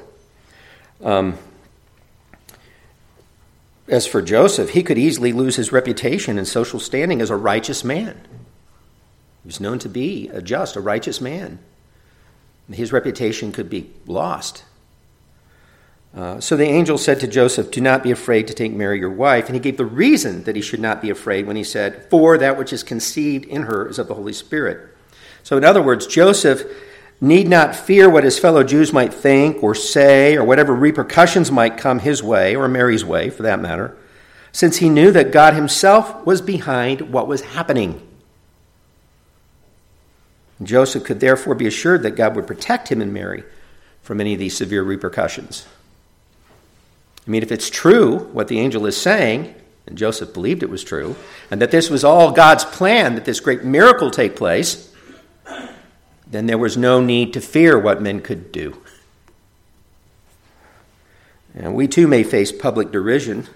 Um, 1.04 1.38
as 3.88 4.06
for 4.06 4.22
Joseph, 4.22 4.72
he 4.72 4.84
could 4.84 4.98
easily 4.98 5.34
lose 5.34 5.56
his 5.56 5.72
reputation 5.72 6.38
and 6.38 6.48
social 6.48 6.80
standing 6.80 7.22
as 7.22 7.30
a 7.30 7.36
righteous 7.36 7.84
man. 7.84 8.22
He 9.44 9.48
was 9.48 9.60
known 9.60 9.80
to 9.80 9.90
be 9.90 10.30
a 10.30 10.42
just, 10.42 10.76
a 10.76 10.82
righteous 10.82 11.20
man. 11.20 11.60
His 12.72 12.94
reputation 12.94 13.52
could 13.52 13.70
be 13.70 13.90
lost. 14.06 14.64
Uh, 16.16 16.40
so 16.40 16.56
the 16.56 16.66
angel 16.66 16.98
said 16.98 17.20
to 17.20 17.28
Joseph, 17.28 17.72
Do 17.72 17.82
not 17.82 18.04
be 18.04 18.12
afraid 18.12 18.48
to 18.48 18.54
take 18.54 18.72
Mary 18.72 19.00
your 19.00 19.10
wife. 19.10 19.46
And 19.46 19.56
he 19.56 19.60
gave 19.60 19.78
the 19.78 19.86
reason 19.86 20.44
that 20.44 20.56
he 20.56 20.62
should 20.62 20.80
not 20.80 21.02
be 21.02 21.10
afraid 21.10 21.48
when 21.48 21.56
he 21.56 21.64
said, 21.64 22.08
For 22.10 22.38
that 22.38 22.58
which 22.58 22.74
is 22.74 22.84
conceived 22.84 23.46
in 23.46 23.64
her 23.64 23.88
is 23.88 23.98
of 23.98 24.08
the 24.08 24.16
Holy 24.16 24.34
Spirit. 24.34 24.96
So, 25.50 25.58
in 25.58 25.64
other 25.64 25.82
words, 25.82 26.06
Joseph 26.06 26.62
need 27.20 27.50
not 27.50 27.76
fear 27.76 28.08
what 28.08 28.24
his 28.24 28.38
fellow 28.38 28.64
Jews 28.64 28.94
might 28.94 29.12
think 29.12 29.64
or 29.64 29.74
say, 29.74 30.36
or 30.36 30.44
whatever 30.44 30.76
repercussions 30.76 31.52
might 31.52 31.76
come 31.76 31.98
his 31.98 32.22
way, 32.22 32.56
or 32.56 32.68
Mary's 32.68 33.04
way 33.04 33.32
for 33.32 33.42
that 33.42 33.60
matter, 33.60 33.98
since 34.52 34.78
he 34.78 34.90
knew 34.90 35.10
that 35.10 35.32
God 35.32 35.56
himself 35.56 36.24
was 36.24 36.40
behind 36.40 37.12
what 37.12 37.28
was 37.28 37.42
happening. 37.42 38.00
Joseph 40.62 41.04
could 41.04 41.20
therefore 41.20 41.56
be 41.56 41.66
assured 41.66 42.04
that 42.04 42.16
God 42.16 42.36
would 42.36 42.46
protect 42.46 42.92
him 42.92 43.02
and 43.02 43.12
Mary 43.12 43.44
from 44.04 44.22
any 44.22 44.34
of 44.34 44.40
these 44.40 44.56
severe 44.56 44.84
repercussions. 44.84 45.66
I 47.26 47.32
mean, 47.32 47.42
if 47.42 47.52
it's 47.52 47.72
true 47.72 48.20
what 48.34 48.50
the 48.50 48.60
angel 48.60 48.86
is 48.86 48.96
saying, 48.96 49.56
and 49.88 49.98
Joseph 49.98 50.32
believed 50.32 50.62
it 50.62 50.70
was 50.70 50.84
true, 50.84 51.16
and 51.50 51.60
that 51.60 51.72
this 51.72 51.90
was 51.90 52.04
all 52.04 52.34
God's 52.34 52.66
plan 52.66 53.16
that 53.16 53.26
this 53.26 53.40
great 53.40 53.64
miracle 53.64 54.12
take 54.12 54.36
place, 54.36 54.89
then 56.30 56.46
there 56.46 56.58
was 56.58 56.78
no 56.78 57.02
need 57.02 57.34
to 57.34 57.42
fear 57.42 57.78
what 57.78 58.02
men 58.02 58.22
could 58.22 58.52
do. 58.52 58.82
And 61.56 61.74
we 61.74 61.88
too 61.88 62.08
may 62.08 62.24
face 62.24 62.52
public 62.52 62.92
derision 62.92 63.48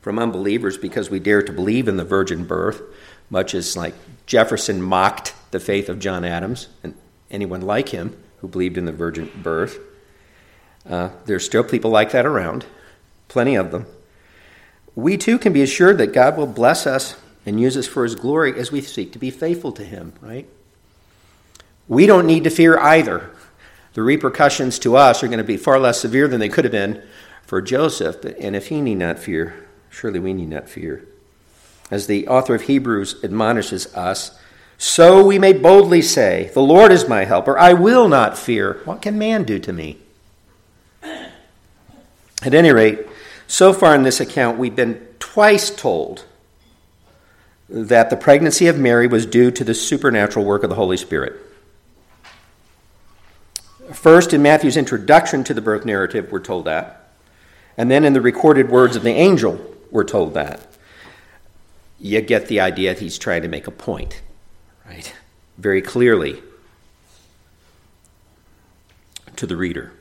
from 0.00 0.18
unbelievers 0.18 0.78
because 0.78 1.10
we 1.10 1.18
dare 1.18 1.42
to 1.42 1.52
believe 1.52 1.88
in 1.88 1.96
the 1.96 2.04
virgin 2.04 2.44
birth, 2.44 2.82
much 3.30 3.54
as 3.54 3.76
like 3.76 3.94
Jefferson 4.26 4.80
mocked 4.80 5.34
the 5.50 5.60
faith 5.60 5.88
of 5.88 5.98
John 5.98 6.24
Adams 6.24 6.68
and 6.82 6.94
anyone 7.30 7.60
like 7.60 7.90
him 7.90 8.16
who 8.38 8.48
believed 8.48 8.78
in 8.78 8.86
the 8.86 8.92
virgin 8.92 9.30
birth. 9.42 9.78
Uh, 10.88 11.10
there's 11.26 11.44
still 11.44 11.64
people 11.64 11.90
like 11.90 12.10
that 12.12 12.26
around, 12.26 12.66
plenty 13.28 13.54
of 13.54 13.70
them. 13.70 13.86
We 14.94 15.16
too 15.16 15.38
can 15.38 15.52
be 15.52 15.62
assured 15.62 15.98
that 15.98 16.12
God 16.12 16.36
will 16.36 16.46
bless 16.46 16.86
us 16.86 17.16
and 17.46 17.60
use 17.60 17.76
us 17.76 17.86
for 17.86 18.04
his 18.04 18.14
glory 18.14 18.58
as 18.58 18.70
we 18.70 18.80
seek 18.80 19.12
to 19.12 19.18
be 19.18 19.30
faithful 19.30 19.72
to 19.72 19.84
him, 19.84 20.12
right? 20.20 20.46
We 21.88 22.06
don't 22.06 22.26
need 22.26 22.44
to 22.44 22.50
fear 22.50 22.78
either. 22.78 23.30
The 23.94 24.02
repercussions 24.02 24.78
to 24.80 24.96
us 24.96 25.22
are 25.22 25.28
going 25.28 25.38
to 25.38 25.44
be 25.44 25.56
far 25.56 25.78
less 25.78 26.00
severe 26.00 26.26
than 26.28 26.40
they 26.40 26.48
could 26.48 26.64
have 26.64 26.72
been 26.72 27.02
for 27.42 27.60
Joseph, 27.60 28.24
and 28.40 28.56
if 28.56 28.68
he 28.68 28.80
need 28.80 28.96
not 28.96 29.18
fear, 29.18 29.68
surely 29.90 30.18
we 30.18 30.32
need 30.32 30.48
not 30.48 30.68
fear. 30.68 31.06
As 31.90 32.06
the 32.06 32.26
author 32.26 32.54
of 32.54 32.62
Hebrews 32.62 33.22
admonishes 33.22 33.94
us, 33.94 34.38
so 34.78 35.24
we 35.24 35.38
may 35.38 35.52
boldly 35.52 36.02
say, 36.02 36.50
The 36.54 36.60
Lord 36.60 36.90
is 36.90 37.08
my 37.08 37.24
helper. 37.24 37.58
I 37.58 37.74
will 37.74 38.08
not 38.08 38.36
fear. 38.36 38.80
What 38.84 39.02
can 39.02 39.18
man 39.18 39.44
do 39.44 39.58
to 39.60 39.72
me? 39.72 39.98
At 41.02 42.54
any 42.54 42.72
rate, 42.72 43.06
so 43.46 43.72
far 43.72 43.94
in 43.94 44.02
this 44.02 44.20
account, 44.20 44.58
we've 44.58 44.74
been 44.74 45.06
twice 45.18 45.70
told 45.70 46.24
that 47.68 48.10
the 48.10 48.16
pregnancy 48.16 48.66
of 48.66 48.78
Mary 48.78 49.06
was 49.06 49.26
due 49.26 49.50
to 49.50 49.64
the 49.64 49.74
supernatural 49.74 50.44
work 50.44 50.62
of 50.62 50.70
the 50.70 50.76
Holy 50.76 50.96
Spirit. 50.96 51.40
First, 53.92 54.32
in 54.32 54.42
Matthew's 54.42 54.76
introduction 54.76 55.44
to 55.44 55.54
the 55.54 55.60
birth 55.60 55.84
narrative, 55.84 56.32
we're 56.32 56.40
told 56.40 56.64
that. 56.64 57.08
And 57.76 57.90
then 57.90 58.04
in 58.04 58.12
the 58.12 58.20
recorded 58.20 58.70
words 58.70 58.96
of 58.96 59.02
the 59.02 59.10
angel, 59.10 59.60
we're 59.90 60.04
told 60.04 60.34
that. 60.34 60.66
You 62.00 62.20
get 62.20 62.48
the 62.48 62.60
idea 62.60 62.94
that 62.94 63.00
he's 63.00 63.18
trying 63.18 63.42
to 63.42 63.48
make 63.48 63.66
a 63.66 63.70
point 63.70 64.22
right? 64.86 65.14
Very 65.58 65.82
clearly 65.82 66.42
to 69.36 69.46
the 69.46 69.56
reader, 69.56 69.92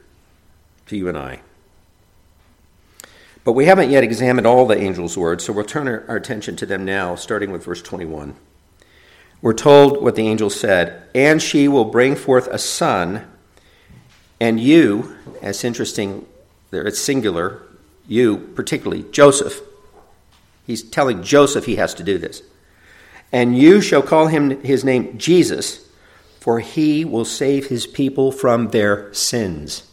to 0.87 0.97
you 0.97 1.07
and 1.07 1.17
I. 1.17 1.41
But 3.43 3.53
we 3.53 3.65
haven't 3.65 3.89
yet 3.89 4.03
examined 4.03 4.47
all 4.47 4.65
the 4.65 4.77
angel's 4.77 5.17
words, 5.17 5.43
so 5.43 5.53
we'll 5.53 5.65
turn 5.65 5.87
our, 5.87 6.15
attention 6.15 6.55
to 6.57 6.65
them 6.65 6.85
now, 6.85 7.15
starting 7.15 7.51
with 7.51 7.65
verse 7.65 7.81
21. 7.81 8.35
We're 9.41 9.53
told 9.53 10.01
what 10.01 10.15
the 10.15 10.27
angel 10.27 10.49
said, 10.49 11.03
and 11.13 11.41
she 11.41 11.67
will 11.67 11.85
bring 11.85 12.15
forth 12.15 12.47
a 12.47 12.57
son, 12.57 13.27
and 14.39 14.59
you, 14.59 15.15
that's 15.41 15.63
interesting, 15.63 16.25
there 16.71 16.85
it's 16.85 16.99
singular, 16.99 17.61
you 18.07 18.37
particularly, 18.55 19.05
Joseph. 19.11 19.61
He's 20.65 20.83
telling 20.83 21.23
Joseph 21.23 21.65
he 21.65 21.75
has 21.75 21.93
to 21.95 22.03
do 22.03 22.17
this. 22.17 22.41
And 23.31 23.57
you 23.57 23.81
shall 23.81 24.01
call 24.01 24.27
him 24.27 24.61
his 24.61 24.83
name 24.83 25.17
Jesus, 25.17 25.89
for 26.39 26.59
he 26.59 27.03
will 27.03 27.25
save 27.25 27.67
his 27.67 27.87
people 27.87 28.31
from 28.31 28.69
their 28.69 29.13
sins. 29.13 29.89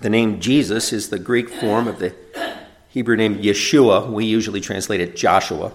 The 0.00 0.10
name 0.10 0.40
Jesus 0.40 0.92
is 0.92 1.10
the 1.10 1.18
Greek 1.18 1.48
form 1.48 1.86
of 1.86 1.98
the 1.98 2.14
Hebrew 2.88 3.16
name 3.16 3.36
Yeshua. 3.42 4.10
We 4.10 4.24
usually 4.24 4.60
translate 4.60 5.00
it 5.00 5.16
Joshua. 5.16 5.72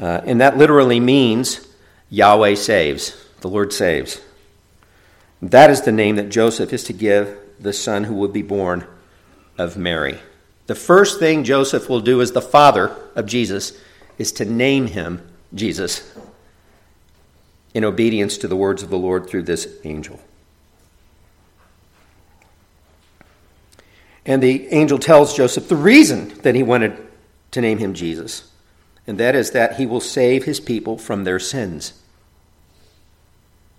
Uh, 0.00 0.20
and 0.24 0.40
that 0.40 0.56
literally 0.56 1.00
means 1.00 1.66
Yahweh 2.10 2.54
saves, 2.54 3.16
the 3.40 3.48
Lord 3.48 3.72
saves. 3.72 4.20
That 5.42 5.70
is 5.70 5.82
the 5.82 5.92
name 5.92 6.16
that 6.16 6.28
Joseph 6.28 6.72
is 6.72 6.84
to 6.84 6.92
give 6.92 7.38
the 7.58 7.72
son 7.72 8.04
who 8.04 8.14
will 8.14 8.28
be 8.28 8.42
born 8.42 8.86
of 9.56 9.76
Mary. 9.76 10.18
The 10.66 10.74
first 10.74 11.18
thing 11.18 11.44
Joseph 11.44 11.88
will 11.88 12.00
do 12.00 12.20
as 12.20 12.32
the 12.32 12.42
father 12.42 12.94
of 13.14 13.26
Jesus 13.26 13.78
is 14.18 14.32
to 14.32 14.44
name 14.44 14.86
him 14.86 15.26
Jesus 15.54 16.16
in 17.74 17.84
obedience 17.84 18.38
to 18.38 18.48
the 18.48 18.56
words 18.56 18.82
of 18.82 18.90
the 18.90 18.98
Lord 18.98 19.28
through 19.28 19.42
this 19.42 19.68
angel. 19.84 20.20
And 24.26 24.42
the 24.42 24.68
angel 24.68 24.98
tells 24.98 25.36
Joseph 25.36 25.68
the 25.68 25.76
reason 25.76 26.28
that 26.42 26.54
he 26.54 26.62
wanted 26.62 26.96
to 27.52 27.60
name 27.60 27.78
him 27.78 27.94
Jesus, 27.94 28.50
and 29.06 29.18
that 29.18 29.34
is 29.34 29.52
that 29.52 29.76
he 29.76 29.86
will 29.86 30.00
save 30.00 30.44
his 30.44 30.60
people 30.60 30.98
from 30.98 31.24
their 31.24 31.38
sins. 31.38 31.99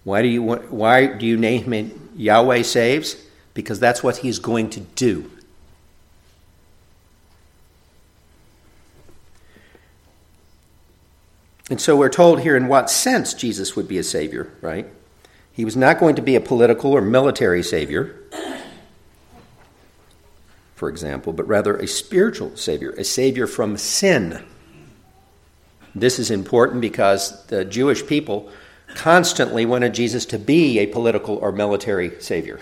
Why 0.04 0.22
do 0.22 0.28
you, 0.28 0.44
why 0.44 1.06
do 1.06 1.26
you 1.26 1.38
name 1.38 1.72
him 1.72 2.10
Yahweh 2.16 2.64
Saves? 2.64 3.16
Because 3.54 3.80
that's 3.80 4.02
what 4.02 4.18
he's 4.18 4.40
going 4.40 4.70
to 4.72 4.80
do. 4.80 5.30
And 11.70 11.80
so 11.80 11.96
we're 11.96 12.10
told 12.10 12.42
here 12.42 12.58
in 12.58 12.68
what 12.68 12.90
sense 12.90 13.34
Jesus 13.34 13.78
would 13.78 13.88
be 13.88 13.98
a 13.98 14.04
savior, 14.04 14.52
right? 14.60 14.88
He 15.54 15.64
was 15.64 15.78
not 15.78 16.00
going 16.00 16.16
to 16.16 16.22
be 16.22 16.36
a 16.36 16.42
political 16.42 16.92
or 16.92 17.02
military 17.02 17.64
savior, 17.64 18.20
for 20.76 20.90
example, 20.90 21.32
but 21.32 21.48
rather 21.48 21.78
a 21.78 21.88
spiritual 21.88 22.58
savior, 22.58 22.92
a 22.92 23.06
savior 23.06 23.48
from 23.48 23.78
sin. 23.78 24.44
This 25.96 26.20
is 26.20 26.32
important 26.32 26.82
because 26.82 27.46
the 27.46 27.64
Jewish 27.64 28.06
people 28.06 28.50
constantly 28.96 29.66
wanted 29.66 29.94
Jesus 29.94 30.26
to 30.28 30.40
be 30.40 30.80
a 30.80 30.88
political 30.88 31.38
or 31.38 31.52
military 31.52 32.20
savior. 32.22 32.60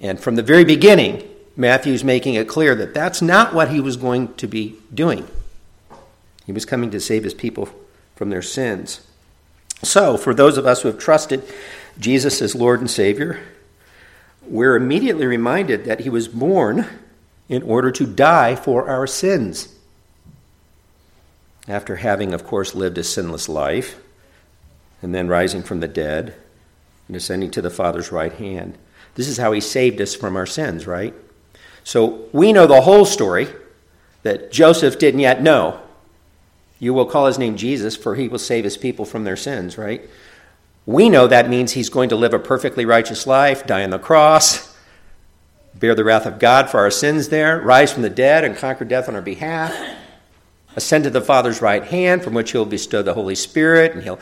And 0.00 0.18
from 0.18 0.36
the 0.36 0.42
very 0.42 0.64
beginning, 0.64 1.28
Matthew's 1.56 2.04
making 2.04 2.34
it 2.34 2.48
clear 2.48 2.74
that 2.74 2.94
that's 2.94 3.22
not 3.22 3.54
what 3.54 3.70
he 3.70 3.80
was 3.80 3.96
going 3.96 4.34
to 4.34 4.46
be 4.46 4.76
doing. 4.92 5.26
He 6.46 6.52
was 6.52 6.64
coming 6.64 6.90
to 6.90 7.00
save 7.00 7.24
his 7.24 7.34
people 7.34 7.68
from 8.16 8.30
their 8.30 8.42
sins. 8.42 9.06
So, 9.82 10.16
for 10.16 10.34
those 10.34 10.58
of 10.58 10.66
us 10.66 10.82
who 10.82 10.88
have 10.88 10.98
trusted 10.98 11.42
Jesus 11.98 12.42
as 12.42 12.54
Lord 12.54 12.80
and 12.80 12.90
Savior, 12.90 13.40
we're 14.42 14.76
immediately 14.76 15.26
reminded 15.26 15.84
that 15.84 16.00
he 16.00 16.10
was 16.10 16.28
born 16.28 16.86
in 17.48 17.62
order 17.62 17.90
to 17.92 18.06
die 18.06 18.56
for 18.56 18.88
our 18.88 19.06
sins. 19.06 19.68
After 21.66 21.96
having, 21.96 22.34
of 22.34 22.44
course, 22.44 22.74
lived 22.74 22.98
a 22.98 23.04
sinless 23.04 23.48
life, 23.48 23.98
and 25.04 25.14
then 25.14 25.28
rising 25.28 25.62
from 25.62 25.80
the 25.80 25.86
dead 25.86 26.34
and 27.08 27.14
ascending 27.14 27.50
to 27.50 27.60
the 27.60 27.68
Father's 27.68 28.10
right 28.10 28.32
hand. 28.32 28.78
This 29.16 29.28
is 29.28 29.36
how 29.36 29.52
he 29.52 29.60
saved 29.60 30.00
us 30.00 30.14
from 30.14 30.34
our 30.34 30.46
sins, 30.46 30.86
right? 30.86 31.12
So 31.84 32.26
we 32.32 32.54
know 32.54 32.66
the 32.66 32.80
whole 32.80 33.04
story 33.04 33.48
that 34.22 34.50
Joseph 34.50 34.98
didn't 34.98 35.20
yet 35.20 35.42
know. 35.42 35.78
You 36.78 36.94
will 36.94 37.04
call 37.04 37.26
his 37.26 37.38
name 37.38 37.58
Jesus, 37.58 37.94
for 37.94 38.14
he 38.14 38.28
will 38.28 38.38
save 38.38 38.64
his 38.64 38.78
people 38.78 39.04
from 39.04 39.24
their 39.24 39.36
sins, 39.36 39.76
right? 39.76 40.08
We 40.86 41.10
know 41.10 41.26
that 41.26 41.50
means 41.50 41.72
he's 41.72 41.90
going 41.90 42.08
to 42.08 42.16
live 42.16 42.32
a 42.32 42.38
perfectly 42.38 42.86
righteous 42.86 43.26
life, 43.26 43.66
die 43.66 43.84
on 43.84 43.90
the 43.90 43.98
cross, 43.98 44.74
bear 45.74 45.94
the 45.94 46.04
wrath 46.04 46.24
of 46.24 46.38
God 46.38 46.70
for 46.70 46.80
our 46.80 46.90
sins 46.90 47.28
there, 47.28 47.60
rise 47.60 47.92
from 47.92 48.02
the 48.02 48.08
dead 48.08 48.42
and 48.42 48.56
conquer 48.56 48.86
death 48.86 49.06
on 49.06 49.14
our 49.14 49.20
behalf, 49.20 49.78
ascend 50.76 51.04
to 51.04 51.10
the 51.10 51.20
Father's 51.20 51.60
right 51.60 51.84
hand, 51.84 52.24
from 52.24 52.32
which 52.32 52.52
he'll 52.52 52.64
bestow 52.64 53.02
the 53.02 53.12
Holy 53.12 53.34
Spirit, 53.34 53.92
and 53.92 54.02
he'll 54.02 54.18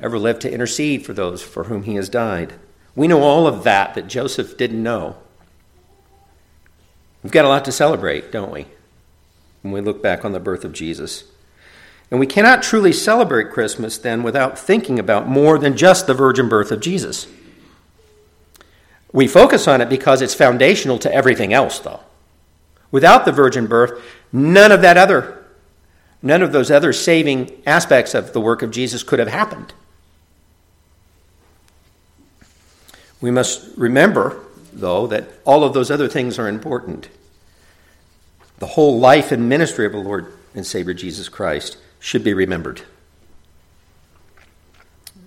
ever 0.00 0.18
live 0.18 0.38
to 0.40 0.52
intercede 0.52 1.04
for 1.04 1.12
those 1.12 1.42
for 1.42 1.64
whom 1.64 1.84
he 1.84 1.94
has 1.94 2.08
died. 2.08 2.54
We 2.94 3.08
know 3.08 3.22
all 3.22 3.46
of 3.46 3.64
that 3.64 3.94
that 3.94 4.08
Joseph 4.08 4.56
didn't 4.56 4.82
know. 4.82 5.16
We've 7.22 7.32
got 7.32 7.44
a 7.44 7.48
lot 7.48 7.64
to 7.64 7.72
celebrate, 7.72 8.30
don't 8.30 8.52
we? 8.52 8.66
When 9.62 9.72
we 9.72 9.80
look 9.80 10.02
back 10.02 10.24
on 10.24 10.32
the 10.32 10.40
birth 10.40 10.64
of 10.64 10.72
Jesus. 10.72 11.24
And 12.10 12.20
we 12.20 12.26
cannot 12.26 12.62
truly 12.62 12.92
celebrate 12.92 13.50
Christmas 13.50 13.98
then 13.98 14.22
without 14.22 14.58
thinking 14.58 14.98
about 14.98 15.26
more 15.26 15.58
than 15.58 15.76
just 15.76 16.06
the 16.06 16.14
virgin 16.14 16.48
birth 16.48 16.70
of 16.70 16.80
Jesus. 16.80 17.26
We 19.12 19.26
focus 19.26 19.66
on 19.66 19.80
it 19.80 19.88
because 19.88 20.22
it's 20.22 20.34
foundational 20.34 20.98
to 21.00 21.12
everything 21.12 21.52
else, 21.52 21.78
though. 21.78 22.00
Without 22.90 23.24
the 23.24 23.32
virgin 23.32 23.66
birth, 23.66 24.00
none 24.32 24.70
of 24.70 24.82
that 24.82 24.96
other, 24.96 25.44
none 26.22 26.42
of 26.42 26.52
those 26.52 26.70
other 26.70 26.92
saving 26.92 27.50
aspects 27.66 28.14
of 28.14 28.32
the 28.32 28.40
work 28.40 28.62
of 28.62 28.70
Jesus 28.70 29.02
could 29.02 29.18
have 29.18 29.28
happened. 29.28 29.74
We 33.26 33.32
must 33.32 33.76
remember, 33.76 34.38
though, 34.72 35.08
that 35.08 35.28
all 35.44 35.64
of 35.64 35.72
those 35.72 35.90
other 35.90 36.06
things 36.06 36.38
are 36.38 36.46
important. 36.46 37.08
The 38.60 38.68
whole 38.68 39.00
life 39.00 39.32
and 39.32 39.48
ministry 39.48 39.84
of 39.84 39.90
the 39.90 39.98
Lord 39.98 40.32
and 40.54 40.64
Savior 40.64 40.94
Jesus 40.94 41.28
Christ 41.28 41.76
should 41.98 42.22
be 42.22 42.32
remembered. 42.32 42.82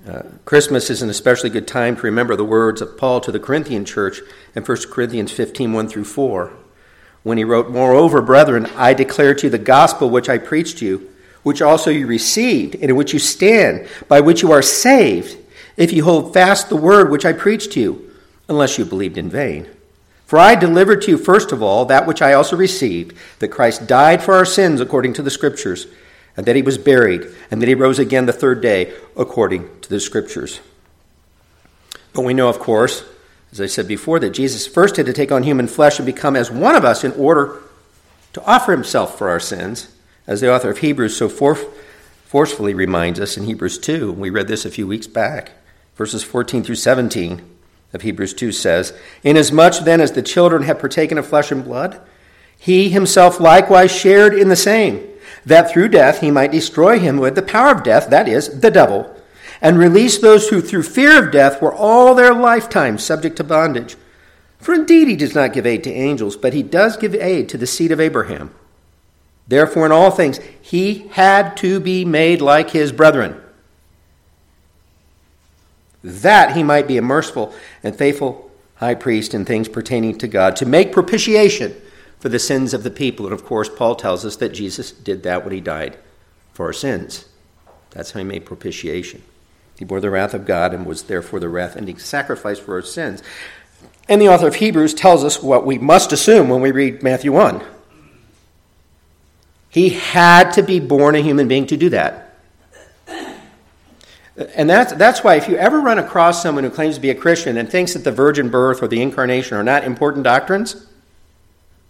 Uh, 0.07 0.21
Christmas 0.45 0.89
is 0.89 1.01
an 1.01 1.09
especially 1.09 1.49
good 1.49 1.67
time 1.67 1.97
to 1.97 2.03
remember 2.03 2.37
the 2.37 2.45
words 2.45 2.81
of 2.81 2.97
Paul 2.97 3.19
to 3.19 3.33
the 3.33 3.37
Corinthian 3.37 3.83
church 3.83 4.21
in 4.55 4.63
1 4.63 4.77
Corinthians 4.89 5.33
15 5.33 5.73
1 5.73 5.89
through 5.89 6.05
4, 6.05 6.53
when 7.23 7.37
he 7.37 7.43
wrote, 7.43 7.69
Moreover, 7.69 8.21
brethren, 8.21 8.65
I 8.77 8.93
declare 8.93 9.35
to 9.35 9.47
you 9.47 9.49
the 9.49 9.57
gospel 9.57 10.09
which 10.09 10.29
I 10.29 10.37
preached 10.37 10.77
to 10.77 10.85
you, 10.85 11.09
which 11.43 11.61
also 11.61 11.91
you 11.91 12.07
received, 12.07 12.75
and 12.75 12.85
in 12.85 12.95
which 12.95 13.11
you 13.11 13.19
stand, 13.19 13.89
by 14.07 14.21
which 14.21 14.41
you 14.41 14.53
are 14.53 14.61
saved, 14.61 15.35
if 15.79 15.91
you 15.91 16.03
hold 16.03 16.33
fast 16.33 16.69
the 16.69 16.75
word 16.75 17.09
which 17.09 17.25
I 17.25 17.33
preached 17.33 17.71
to 17.71 17.79
you, 17.79 18.11
unless 18.47 18.77
you 18.77 18.85
believed 18.85 19.17
in 19.17 19.29
vain. 19.29 19.67
For 20.25 20.37
I 20.37 20.53
delivered 20.53 21.01
to 21.03 21.11
you 21.11 21.17
first 21.17 21.51
of 21.51 21.63
all 21.63 21.85
that 21.85 22.05
which 22.05 22.21
I 22.21 22.33
also 22.33 22.55
received, 22.55 23.15
that 23.39 23.47
Christ 23.47 23.87
died 23.87 24.21
for 24.21 24.35
our 24.35 24.45
sins 24.45 24.81
according 24.81 25.13
to 25.13 25.23
the 25.23 25.31
Scriptures 25.31 25.87
and 26.37 26.45
that 26.45 26.55
he 26.55 26.61
was 26.61 26.77
buried, 26.77 27.27
and 27.49 27.61
that 27.61 27.67
he 27.67 27.75
rose 27.75 27.99
again 27.99 28.25
the 28.25 28.31
third 28.31 28.61
day, 28.61 28.93
according 29.17 29.67
to 29.81 29.89
the 29.89 29.99
Scriptures. 29.99 30.61
But 32.13 32.21
we 32.21 32.33
know, 32.33 32.47
of 32.47 32.59
course, 32.59 33.03
as 33.51 33.59
I 33.59 33.65
said 33.65 33.87
before, 33.87 34.19
that 34.19 34.29
Jesus 34.29 34.67
first 34.67 34.97
had 34.97 35.05
to 35.07 35.13
take 35.13 35.31
on 35.31 35.43
human 35.43 35.67
flesh 35.67 35.99
and 35.99 36.05
become 36.05 36.35
as 36.35 36.51
one 36.51 36.75
of 36.75 36.85
us 36.85 37.03
in 37.03 37.11
order 37.13 37.61
to 38.33 38.45
offer 38.45 38.71
himself 38.71 39.17
for 39.17 39.29
our 39.29 39.39
sins, 39.39 39.93
as 40.27 40.39
the 40.39 40.53
author 40.53 40.69
of 40.69 40.77
Hebrews 40.77 41.17
so 41.17 41.27
forcefully 41.27 42.73
reminds 42.73 43.19
us 43.19 43.35
in 43.35 43.43
Hebrews 43.45 43.79
2. 43.79 44.13
We 44.13 44.29
read 44.29 44.47
this 44.47 44.65
a 44.65 44.71
few 44.71 44.87
weeks 44.87 45.07
back. 45.07 45.51
Verses 45.99 46.23
14 46.23 46.63
through 46.63 46.75
17 46.75 47.41
of 47.91 48.03
Hebrews 48.03 48.33
2 48.33 48.53
says, 48.53 48.93
Inasmuch 49.21 49.79
then 49.83 49.99
as 49.99 50.13
the 50.13 50.21
children 50.21 50.63
have 50.63 50.79
partaken 50.79 51.17
of 51.17 51.27
flesh 51.27 51.51
and 51.51 51.61
blood, 51.61 51.99
he 52.57 52.87
himself 52.87 53.41
likewise 53.41 53.93
shared 53.93 54.33
in 54.33 54.47
the 54.47 54.55
same 54.55 55.05
that 55.45 55.69
through 55.69 55.89
death 55.89 56.21
he 56.21 56.31
might 56.31 56.53
destroy 56.53 56.99
him 56.99 57.17
who 57.17 57.23
with 57.23 57.35
the 57.35 57.41
power 57.41 57.71
of 57.75 57.83
death, 57.83 58.09
that 58.11 58.29
is, 58.29 58.61
the 58.61 58.71
devil, 58.71 59.13
and 59.59 59.77
release 59.77 60.17
those 60.17 60.47
who 60.47 60.61
through 60.61 60.83
fear 60.83 61.21
of 61.21 61.33
death 61.33 61.61
were 61.61 61.75
all 61.75 62.15
their 62.15 62.33
lifetime 62.33 62.97
subject 62.97 63.35
to 63.35 63.43
bondage. 63.43 63.97
For 64.57 64.73
indeed 64.73 65.09
he 65.09 65.17
does 65.17 65.35
not 65.35 65.51
give 65.51 65.65
aid 65.65 65.83
to 65.83 65.91
angels, 65.91 66.37
but 66.37 66.53
he 66.53 66.63
does 66.63 66.95
give 66.95 67.13
aid 67.13 67.49
to 67.49 67.57
the 67.57 67.67
seed 67.67 67.91
of 67.91 67.99
Abraham. 67.99 68.55
Therefore, 69.49 69.85
in 69.85 69.91
all 69.91 70.11
things, 70.11 70.39
he 70.61 71.09
had 71.09 71.57
to 71.57 71.81
be 71.81 72.05
made 72.05 72.39
like 72.39 72.69
his 72.69 72.93
brethren, 72.93 73.41
that 76.03 76.55
he 76.55 76.63
might 76.63 76.87
be 76.87 76.97
a 76.97 77.01
merciful 77.01 77.53
and 77.83 77.95
faithful 77.95 78.49
high 78.75 78.95
priest 78.95 79.33
in 79.33 79.43
things 79.43 79.67
pertaining 79.67 80.17
to 80.17 80.27
God, 80.27 80.55
to 80.55 80.65
make 80.65 80.93
propitiation 80.93 81.75
for 82.19 82.29
the 82.29 82.39
sins 82.39 82.73
of 82.73 82.83
the 82.83 82.91
people. 82.91 83.25
And 83.25 83.33
of 83.33 83.45
course, 83.45 83.69
Paul 83.69 83.95
tells 83.95 84.25
us 84.25 84.37
that 84.37 84.49
Jesus 84.49 84.91
did 84.91 85.23
that 85.23 85.43
when 85.43 85.53
he 85.53 85.61
died 85.61 85.97
for 86.53 86.65
our 86.65 86.73
sins. 86.73 87.27
That's 87.91 88.11
how 88.11 88.19
he 88.19 88.25
made 88.25 88.45
propitiation. 88.45 89.23
He 89.77 89.85
bore 89.85 89.99
the 89.99 90.09
wrath 90.09 90.33
of 90.33 90.45
God 90.45 90.73
and 90.73 90.85
was 90.85 91.03
therefore 91.03 91.39
the 91.39 91.49
wrath 91.49 91.75
ending 91.75 91.97
sacrifice 91.97 92.59
for 92.59 92.75
our 92.75 92.81
sins. 92.81 93.23
And 94.07 94.21
the 94.21 94.27
author 94.27 94.47
of 94.47 94.55
Hebrews 94.55 94.93
tells 94.93 95.23
us 95.23 95.41
what 95.41 95.65
we 95.65 95.77
must 95.77 96.11
assume 96.11 96.49
when 96.49 96.61
we 96.61 96.71
read 96.71 97.03
Matthew 97.03 97.31
1. 97.31 97.61
He 99.69 99.89
had 99.89 100.51
to 100.51 100.63
be 100.63 100.79
born 100.79 101.15
a 101.15 101.21
human 101.21 101.47
being 101.47 101.67
to 101.67 101.77
do 101.77 101.89
that. 101.89 102.28
And 104.55 104.69
that's, 104.69 104.93
that's 104.93 105.21
why, 105.21 105.35
if 105.35 105.49
you 105.49 105.57
ever 105.57 105.81
run 105.81 105.99
across 105.99 106.41
someone 106.41 106.63
who 106.63 106.69
claims 106.69 106.95
to 106.95 107.01
be 107.01 107.09
a 107.09 107.15
Christian 107.15 107.57
and 107.57 107.69
thinks 107.69 107.93
that 107.93 108.05
the 108.05 108.11
virgin 108.11 108.49
birth 108.49 108.81
or 108.81 108.87
the 108.87 109.01
incarnation 109.01 109.57
are 109.57 109.63
not 109.63 109.83
important 109.83 110.23
doctrines, 110.23 110.87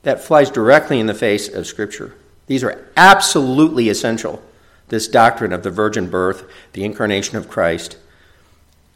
that 0.01 0.23
flies 0.23 0.49
directly 0.49 0.99
in 0.99 1.05
the 1.05 1.13
face 1.13 1.47
of 1.47 1.67
Scripture. 1.67 2.15
These 2.47 2.63
are 2.63 2.87
absolutely 2.97 3.89
essential. 3.89 4.41
This 4.87 5.07
doctrine 5.07 5.53
of 5.53 5.61
the 5.61 5.69
virgin 5.69 6.09
birth, 6.09 6.49
the 6.73 6.83
incarnation 6.83 7.37
of 7.37 7.49
Christ, 7.49 7.97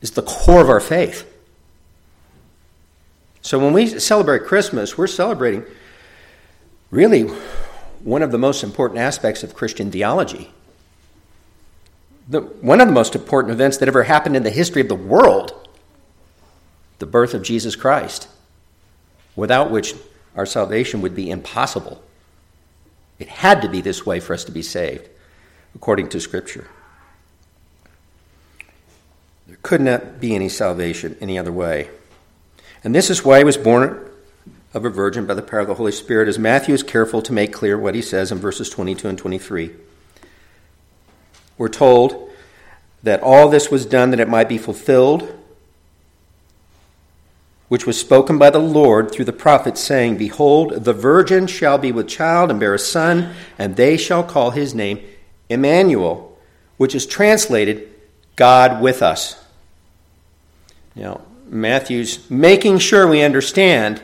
is 0.02 0.12
the 0.12 0.24
core 0.24 0.62
of 0.62 0.70
our 0.70 0.80
faith. 0.80 1.30
So 3.44 3.60
when 3.60 3.74
we 3.74 4.00
celebrate 4.00 4.46
Christmas, 4.46 4.98
we're 4.98 5.06
celebrating 5.06 5.64
really 6.90 7.24
one 8.02 8.24
of 8.24 8.32
the 8.32 8.40
most 8.40 8.64
important 8.64 9.00
aspects 9.00 9.44
of 9.44 9.54
Christian 9.54 9.92
theology. 9.92 10.52
The, 12.28 12.42
one 12.42 12.80
of 12.80 12.88
the 12.88 12.94
most 12.94 13.16
important 13.16 13.54
events 13.54 13.78
that 13.78 13.88
ever 13.88 14.04
happened 14.04 14.36
in 14.36 14.44
the 14.44 14.50
history 14.50 14.82
of 14.82 14.88
the 14.88 14.96
world 14.96 15.64
the 17.04 17.06
birth 17.06 17.34
of 17.34 17.44
Jesus 17.44 17.76
Christ, 17.76 18.30
without 19.36 19.70
which 19.70 19.94
our 20.38 20.46
salvation 20.46 21.02
would 21.02 21.14
be 21.14 21.30
impossible. 21.30 22.02
It 23.20 23.28
had 23.28 23.62
to 23.62 23.68
be 23.68 23.82
this 23.82 24.06
way 24.06 24.22
for 24.22 24.34
us 24.34 24.46
to 24.46 24.54
be 24.54 24.62
saved, 24.62 25.10
according 25.76 26.08
to 26.10 26.22
Scripture. 26.22 26.70
There 29.48 29.58
could 29.62 29.82
not 29.82 30.22
be 30.22 30.34
any 30.34 30.48
salvation 30.48 31.18
any 31.20 31.38
other 31.38 31.52
way. 31.52 31.90
And 32.86 32.96
this 32.96 33.10
is 33.10 33.26
why 33.26 33.40
he 33.40 33.44
was 33.44 33.58
born 33.58 34.10
of 34.74 34.86
a 34.86 34.90
virgin 34.90 35.26
by 35.26 35.34
the 35.34 35.42
power 35.42 35.60
of 35.60 35.68
the 35.68 35.76
Holy 35.76 35.92
Spirit, 35.92 36.30
as 36.30 36.40
Matthew 36.40 36.74
is 36.74 36.84
careful 36.84 37.22
to 37.22 37.34
make 37.34 37.52
clear 37.52 37.78
what 37.78 37.96
he 37.96 38.02
says 38.02 38.32
in 38.32 38.38
verses 38.38 38.70
22 38.70 39.10
and 39.10 39.18
23. 39.18 39.72
We're 41.58 41.70
told 41.70 42.32
that 43.04 43.22
all 43.22 43.50
this 43.50 43.70
was 43.70 43.86
done 43.86 44.12
that 44.12 44.20
it 44.20 44.30
might 44.30 44.50
be 44.50 44.58
fulfilled 44.58 45.40
which 47.74 47.88
was 47.88 48.00
spoken 48.00 48.38
by 48.38 48.52
the 48.52 48.60
Lord 48.60 49.10
through 49.10 49.26
the 49.26 49.34
prophet, 49.34 49.80
saying, 49.80 50.16
Behold, 50.16 50.86
the 50.86 50.94
virgin 50.94 51.48
shall 51.48 51.80
be 51.80 51.92
with 51.92 52.08
child 52.08 52.52
and 52.52 52.60
bear 52.60 52.76
a 52.76 52.78
son, 52.78 53.34
and 53.58 53.76
they 53.76 53.98
shall 53.98 54.24
call 54.24 54.52
his 54.52 54.76
name 54.76 55.00
Emmanuel, 55.50 56.38
which 56.78 56.94
is 56.94 57.08
translated 57.08 57.90
God 58.36 58.80
with 58.80 59.02
us. 59.02 59.44
Now, 60.96 61.22
Matthew's 61.48 62.30
making 62.30 62.78
sure 62.78 63.08
we 63.08 63.24
understand 63.24 64.04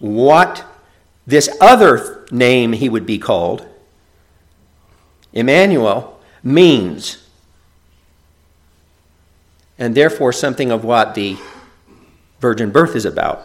what 0.00 0.64
this 1.28 1.48
other 1.60 2.26
name 2.32 2.72
he 2.72 2.88
would 2.88 3.06
be 3.06 3.18
called 3.18 3.68
Emmanuel 5.32 6.19
means, 6.42 7.18
and 9.78 9.94
therefore 9.94 10.32
something 10.32 10.70
of 10.70 10.84
what 10.84 11.14
the 11.14 11.36
virgin 12.40 12.70
birth 12.70 12.96
is 12.96 13.04
about 13.04 13.42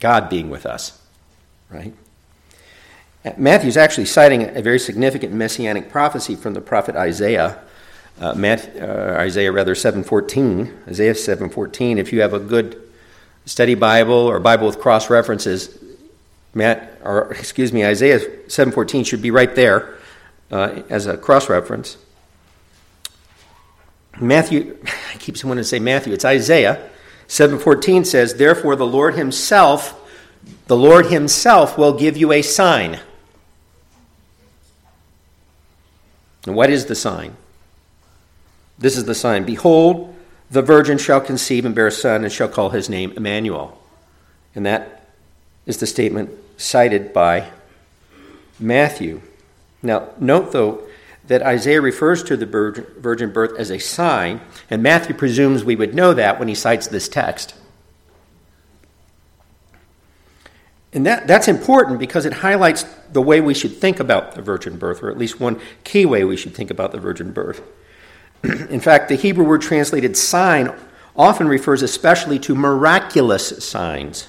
God 0.00 0.28
being 0.28 0.50
with 0.50 0.66
us, 0.66 1.00
right? 1.70 1.94
Matthew 3.36 3.68
is 3.68 3.76
actually 3.76 4.04
citing 4.04 4.56
a 4.56 4.62
very 4.62 4.78
significant 4.78 5.32
messianic 5.32 5.90
prophecy 5.90 6.36
from 6.36 6.54
the 6.54 6.60
prophet 6.60 6.94
Isaiah. 6.94 7.58
Uh, 8.20 8.34
Matt, 8.34 8.70
uh, 8.80 9.16
Isaiah 9.18 9.50
rather 9.50 9.74
7:14, 9.74 10.72
Isaiah 10.88 11.14
7:14. 11.14 11.98
If 11.98 12.12
you 12.12 12.20
have 12.20 12.32
a 12.32 12.38
good 12.38 12.80
study 13.44 13.74
Bible 13.74 14.14
or 14.14 14.38
Bible 14.38 14.66
with 14.66 14.78
cross 14.78 15.10
references, 15.10 15.76
Matt, 16.54 16.98
or 17.04 17.32
excuse 17.32 17.72
me, 17.72 17.84
Isaiah 17.84 18.20
7:14 18.48 19.04
should 19.04 19.22
be 19.22 19.30
right 19.30 19.54
there 19.54 19.95
uh, 20.50 20.82
as 20.88 21.06
a 21.06 21.16
cross 21.16 21.48
reference. 21.48 21.96
Matthew, 24.20 24.78
I 25.14 25.18
keep 25.18 25.42
wanting 25.44 25.62
to 25.62 25.68
say 25.68 25.78
Matthew. 25.78 26.12
It's 26.12 26.24
Isaiah 26.24 26.90
7:14 27.28 28.04
says, 28.04 28.34
"Therefore 28.34 28.76
the 28.76 28.86
Lord 28.86 29.14
Himself, 29.14 30.00
the 30.66 30.76
Lord 30.76 31.06
Himself 31.06 31.76
will 31.76 31.92
give 31.92 32.16
you 32.16 32.32
a 32.32 32.42
sign." 32.42 33.00
And 36.46 36.54
what 36.54 36.70
is 36.70 36.86
the 36.86 36.94
sign? 36.94 37.36
This 38.78 38.96
is 38.96 39.04
the 39.04 39.14
sign. 39.14 39.44
Behold, 39.44 40.14
the 40.50 40.62
virgin 40.62 40.96
shall 40.98 41.20
conceive 41.20 41.64
and 41.64 41.74
bear 41.74 41.88
a 41.88 41.92
son, 41.92 42.22
and 42.22 42.32
shall 42.32 42.48
call 42.48 42.70
his 42.70 42.88
name 42.88 43.12
Emmanuel. 43.16 43.76
And 44.54 44.64
that 44.64 45.08
is 45.66 45.78
the 45.78 45.86
statement 45.86 46.30
cited 46.56 47.12
by 47.12 47.50
Matthew. 48.60 49.22
Now, 49.86 50.10
note 50.18 50.52
though 50.52 50.82
that 51.26 51.42
Isaiah 51.42 51.80
refers 51.80 52.22
to 52.24 52.36
the 52.36 52.46
virgin 52.46 53.32
birth 53.32 53.58
as 53.58 53.70
a 53.70 53.78
sign, 53.78 54.40
and 54.70 54.82
Matthew 54.82 55.14
presumes 55.14 55.64
we 55.64 55.76
would 55.76 55.94
know 55.94 56.14
that 56.14 56.38
when 56.38 56.48
he 56.48 56.54
cites 56.54 56.86
this 56.86 57.08
text. 57.08 57.54
And 60.92 61.04
that, 61.04 61.26
that's 61.26 61.48
important 61.48 61.98
because 61.98 62.24
it 62.26 62.32
highlights 62.32 62.84
the 63.12 63.20
way 63.20 63.40
we 63.40 63.54
should 63.54 63.76
think 63.76 64.00
about 64.00 64.34
the 64.34 64.42
virgin 64.42 64.78
birth, 64.78 65.02
or 65.02 65.10
at 65.10 65.18
least 65.18 65.40
one 65.40 65.60
key 65.84 66.06
way 66.06 66.24
we 66.24 66.36
should 66.36 66.54
think 66.54 66.70
about 66.70 66.92
the 66.92 66.98
virgin 66.98 67.32
birth. 67.32 67.60
In 68.44 68.80
fact, 68.80 69.08
the 69.08 69.16
Hebrew 69.16 69.44
word 69.44 69.62
translated 69.62 70.16
sign 70.16 70.72
often 71.16 71.48
refers 71.48 71.82
especially 71.82 72.38
to 72.38 72.54
miraculous 72.54 73.64
signs. 73.64 74.28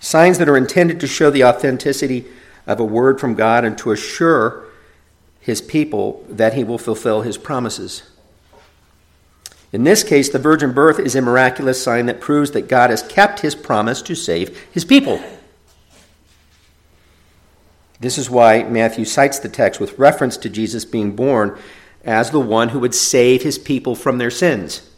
Signs 0.00 0.38
that 0.38 0.48
are 0.48 0.56
intended 0.56 1.00
to 1.00 1.06
show 1.06 1.30
the 1.30 1.44
authenticity 1.44 2.26
of 2.66 2.80
a 2.80 2.84
word 2.84 3.20
from 3.20 3.34
God 3.34 3.64
and 3.64 3.76
to 3.78 3.92
assure 3.92 4.64
his 5.40 5.60
people 5.60 6.24
that 6.28 6.54
he 6.54 6.64
will 6.64 6.78
fulfill 6.78 7.22
his 7.22 7.36
promises. 7.36 8.02
In 9.72 9.84
this 9.84 10.04
case, 10.04 10.28
the 10.28 10.38
virgin 10.38 10.72
birth 10.72 10.98
is 10.98 11.16
a 11.16 11.20
miraculous 11.20 11.82
sign 11.82 12.06
that 12.06 12.20
proves 12.20 12.52
that 12.52 12.68
God 12.68 12.90
has 12.90 13.02
kept 13.02 13.40
his 13.40 13.54
promise 13.54 14.00
to 14.02 14.14
save 14.14 14.56
his 14.72 14.84
people. 14.84 15.22
This 18.00 18.16
is 18.16 18.30
why 18.30 18.62
Matthew 18.62 19.04
cites 19.04 19.38
the 19.38 19.48
text 19.48 19.80
with 19.80 19.98
reference 19.98 20.36
to 20.38 20.48
Jesus 20.48 20.84
being 20.84 21.16
born 21.16 21.58
as 22.04 22.30
the 22.30 22.40
one 22.40 22.68
who 22.68 22.78
would 22.78 22.94
save 22.94 23.42
his 23.42 23.58
people 23.58 23.94
from 23.94 24.18
their 24.18 24.30
sins. 24.30 24.88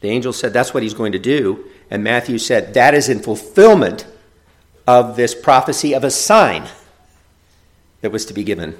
The 0.00 0.10
angel 0.10 0.32
said 0.32 0.52
that's 0.52 0.72
what 0.72 0.82
he's 0.82 0.94
going 0.94 1.12
to 1.12 1.18
do, 1.18 1.64
and 1.90 2.04
Matthew 2.04 2.38
said 2.38 2.74
that 2.74 2.94
is 2.94 3.08
in 3.08 3.20
fulfillment 3.20 4.06
of 4.88 5.16
this 5.16 5.34
prophecy 5.34 5.92
of 5.92 6.02
a 6.02 6.10
sign 6.10 6.66
that 8.00 8.10
was 8.10 8.24
to 8.24 8.32
be 8.32 8.42
given. 8.42 8.74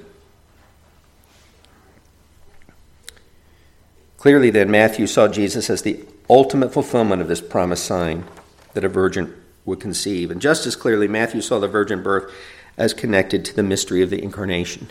Clearly, 4.17 4.49
then, 4.49 4.71
Matthew 4.71 5.05
saw 5.05 5.27
Jesus 5.27 5.69
as 5.69 5.83
the 5.83 6.03
ultimate 6.27 6.73
fulfillment 6.73 7.21
of 7.21 7.27
this 7.27 7.41
promised 7.41 7.85
sign 7.85 8.25
that 8.73 8.83
a 8.83 8.89
virgin 8.89 9.35
would 9.65 9.79
conceive. 9.79 10.31
And 10.31 10.41
just 10.41 10.65
as 10.65 10.75
clearly, 10.75 11.07
Matthew 11.07 11.41
saw 11.41 11.59
the 11.59 11.67
virgin 11.67 12.01
birth 12.01 12.33
as 12.75 12.91
connected 12.95 13.45
to 13.45 13.55
the 13.55 13.61
mystery 13.61 14.01
of 14.01 14.09
the 14.09 14.21
incarnation. 14.21 14.89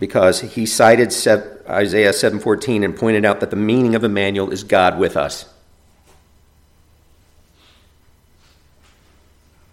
Because 0.00 0.40
he 0.40 0.64
cited 0.64 1.08
Isaiah 1.68 2.14
7:14 2.14 2.82
and 2.82 2.96
pointed 2.96 3.26
out 3.26 3.40
that 3.40 3.50
the 3.50 3.56
meaning 3.56 3.94
of 3.94 4.04
Emmanuel 4.04 4.50
is 4.50 4.64
God 4.64 4.98
with 4.98 5.18
us. 5.18 5.44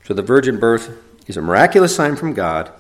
So 0.10 0.16
the 0.16 0.24
virgin 0.24 0.58
birth 0.60 0.98
is 1.28 1.38
a 1.38 1.42
miraculous 1.44 1.96
sign 1.96 2.16
from 2.16 2.34
God 2.34 2.72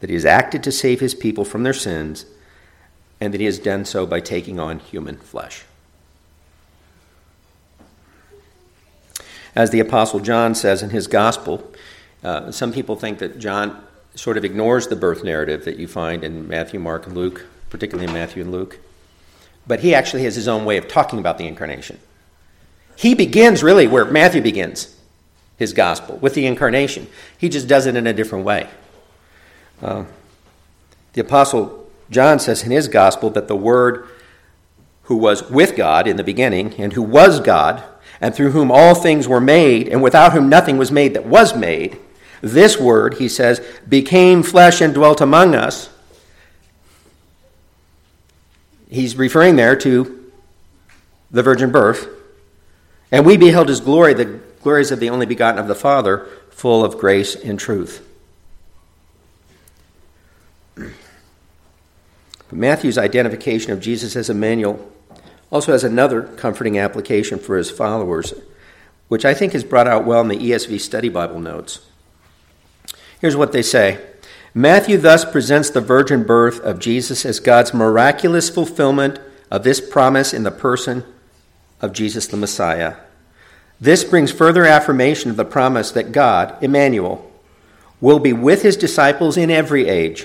that 0.00 0.08
he 0.08 0.14
has 0.14 0.24
acted 0.24 0.62
to 0.62 0.72
save 0.72 0.98
his 0.98 1.14
people 1.14 1.44
from 1.44 1.62
their 1.62 1.74
sins, 1.74 2.24
and 3.20 3.34
that 3.34 3.40
he 3.40 3.44
has 3.44 3.58
done 3.58 3.84
so 3.84 4.06
by 4.06 4.20
taking 4.20 4.58
on 4.58 4.78
human 4.78 5.18
flesh. 5.18 5.64
As 9.54 9.72
the 9.72 9.80
Apostle 9.80 10.20
John 10.20 10.54
says 10.54 10.82
in 10.82 10.88
his 10.88 11.06
gospel, 11.06 11.70
uh, 12.22 12.50
some 12.50 12.72
people 12.72 12.96
think 12.96 13.18
that 13.18 13.38
John 13.38 13.84
sort 14.14 14.38
of 14.38 14.44
ignores 14.46 14.86
the 14.86 14.96
birth 14.96 15.22
narrative 15.22 15.66
that 15.66 15.76
you 15.76 15.86
find 15.86 16.24
in 16.24 16.48
Matthew, 16.48 16.80
Mark, 16.80 17.06
and 17.06 17.14
Luke, 17.14 17.44
particularly 17.68 18.08
in 18.08 18.14
Matthew 18.14 18.42
and 18.42 18.50
Luke. 18.50 18.78
But 19.66 19.80
he 19.80 19.94
actually 19.94 20.24
has 20.24 20.34
his 20.34 20.48
own 20.48 20.64
way 20.64 20.78
of 20.78 20.88
talking 20.88 21.18
about 21.18 21.36
the 21.36 21.46
incarnation. 21.46 21.98
He 22.96 23.14
begins 23.14 23.62
really 23.62 23.86
where 23.86 24.06
Matthew 24.06 24.40
begins 24.40 24.93
his 25.56 25.72
gospel 25.72 26.16
with 26.16 26.34
the 26.34 26.46
incarnation. 26.46 27.06
He 27.36 27.48
just 27.48 27.68
does 27.68 27.86
it 27.86 27.96
in 27.96 28.06
a 28.06 28.12
different 28.12 28.44
way. 28.44 28.68
Uh, 29.82 30.04
the 31.12 31.20
Apostle 31.20 31.88
John 32.10 32.38
says 32.38 32.62
in 32.62 32.70
his 32.70 32.88
gospel 32.88 33.30
that 33.30 33.48
the 33.48 33.56
Word 33.56 34.08
who 35.04 35.16
was 35.16 35.48
with 35.50 35.76
God 35.76 36.06
in 36.06 36.16
the 36.16 36.24
beginning 36.24 36.74
and 36.74 36.92
who 36.92 37.02
was 37.02 37.40
God 37.40 37.82
and 38.20 38.34
through 38.34 38.50
whom 38.50 38.70
all 38.70 38.94
things 38.94 39.28
were 39.28 39.40
made 39.40 39.88
and 39.88 40.02
without 40.02 40.32
whom 40.32 40.48
nothing 40.48 40.78
was 40.78 40.90
made 40.90 41.14
that 41.14 41.26
was 41.26 41.54
made, 41.54 41.98
this 42.40 42.78
Word, 42.78 43.14
he 43.14 43.28
says, 43.28 43.60
became 43.88 44.42
flesh 44.42 44.80
and 44.80 44.94
dwelt 44.94 45.20
among 45.20 45.54
us. 45.54 45.90
He's 48.88 49.16
referring 49.16 49.56
there 49.56 49.76
to 49.76 50.30
the 51.30 51.42
virgin 51.42 51.72
birth. 51.72 52.08
And 53.10 53.26
we 53.26 53.36
beheld 53.36 53.68
his 53.68 53.80
glory, 53.80 54.14
the 54.14 54.40
glories 54.64 54.90
of 54.90 54.98
the 54.98 55.10
only 55.10 55.26
begotten 55.26 55.60
of 55.60 55.68
the 55.68 55.74
Father, 55.74 56.26
full 56.50 56.82
of 56.84 56.98
grace 56.98 57.36
and 57.36 57.60
truth. 57.60 58.04
But 60.74 60.88
Matthew's 62.50 62.98
identification 62.98 63.72
of 63.72 63.80
Jesus 63.80 64.16
as 64.16 64.30
Emmanuel 64.30 64.90
also 65.50 65.72
has 65.72 65.84
another 65.84 66.22
comforting 66.22 66.78
application 66.78 67.38
for 67.38 67.58
his 67.58 67.70
followers, 67.70 68.32
which 69.08 69.26
I 69.26 69.34
think 69.34 69.54
is 69.54 69.62
brought 69.62 69.86
out 69.86 70.06
well 70.06 70.22
in 70.22 70.28
the 70.28 70.38
ESV 70.38 70.80
Study 70.80 71.10
Bible 71.10 71.40
notes. 71.40 71.80
Here's 73.20 73.36
what 73.36 73.52
they 73.52 73.62
say 73.62 74.00
Matthew 74.54 74.96
thus 74.96 75.26
presents 75.26 75.68
the 75.68 75.82
virgin 75.82 76.24
birth 76.24 76.58
of 76.60 76.78
Jesus 76.78 77.26
as 77.26 77.38
God's 77.38 77.74
miraculous 77.74 78.48
fulfillment 78.48 79.18
of 79.50 79.62
this 79.62 79.80
promise 79.80 80.32
in 80.32 80.42
the 80.42 80.50
person 80.50 81.04
of 81.82 81.92
Jesus 81.92 82.26
the 82.26 82.38
Messiah. 82.38 82.94
This 83.84 84.02
brings 84.02 84.32
further 84.32 84.64
affirmation 84.64 85.28
of 85.28 85.36
the 85.36 85.44
promise 85.44 85.90
that 85.90 86.10
God, 86.10 86.56
Emmanuel, 86.62 87.30
will 88.00 88.18
be 88.18 88.32
with 88.32 88.62
his 88.62 88.78
disciples 88.78 89.36
in 89.36 89.50
every 89.50 89.88
age 89.88 90.24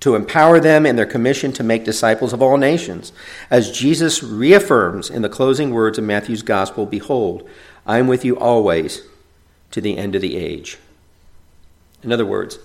to 0.00 0.16
empower 0.16 0.58
them 0.58 0.84
in 0.84 0.96
their 0.96 1.06
commission 1.06 1.52
to 1.52 1.62
make 1.62 1.84
disciples 1.84 2.32
of 2.32 2.42
all 2.42 2.56
nations. 2.56 3.12
As 3.50 3.70
Jesus 3.70 4.24
reaffirms 4.24 5.10
in 5.10 5.22
the 5.22 5.28
closing 5.28 5.70
words 5.70 5.96
of 5.96 6.02
Matthew's 6.02 6.42
Gospel 6.42 6.86
Behold, 6.86 7.48
I 7.86 7.98
am 7.98 8.08
with 8.08 8.24
you 8.24 8.36
always 8.36 9.02
to 9.70 9.80
the 9.80 9.96
end 9.96 10.16
of 10.16 10.20
the 10.20 10.36
age. 10.36 10.78
In 12.02 12.10
other 12.10 12.26
words, 12.26 12.58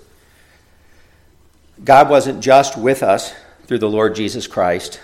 God 1.84 2.10
wasn't 2.10 2.42
just 2.42 2.76
with 2.76 3.04
us 3.04 3.36
through 3.68 3.80
the 3.80 3.88
Lord 3.88 4.16
Jesus 4.16 4.48
Christ 4.48 5.00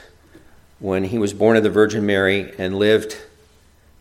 when 0.79 1.03
he 1.03 1.19
was 1.19 1.35
born 1.35 1.55
of 1.55 1.61
the 1.61 1.69
Virgin 1.69 2.03
Mary 2.03 2.51
and 2.57 2.79
lived 2.79 3.15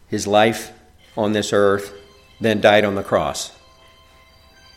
his 0.08 0.26
life 0.26 0.72
on 1.18 1.32
this 1.32 1.52
earth, 1.52 1.92
then 2.40 2.60
died 2.60 2.84
on 2.84 2.94
the 2.94 3.02
cross, 3.02 3.50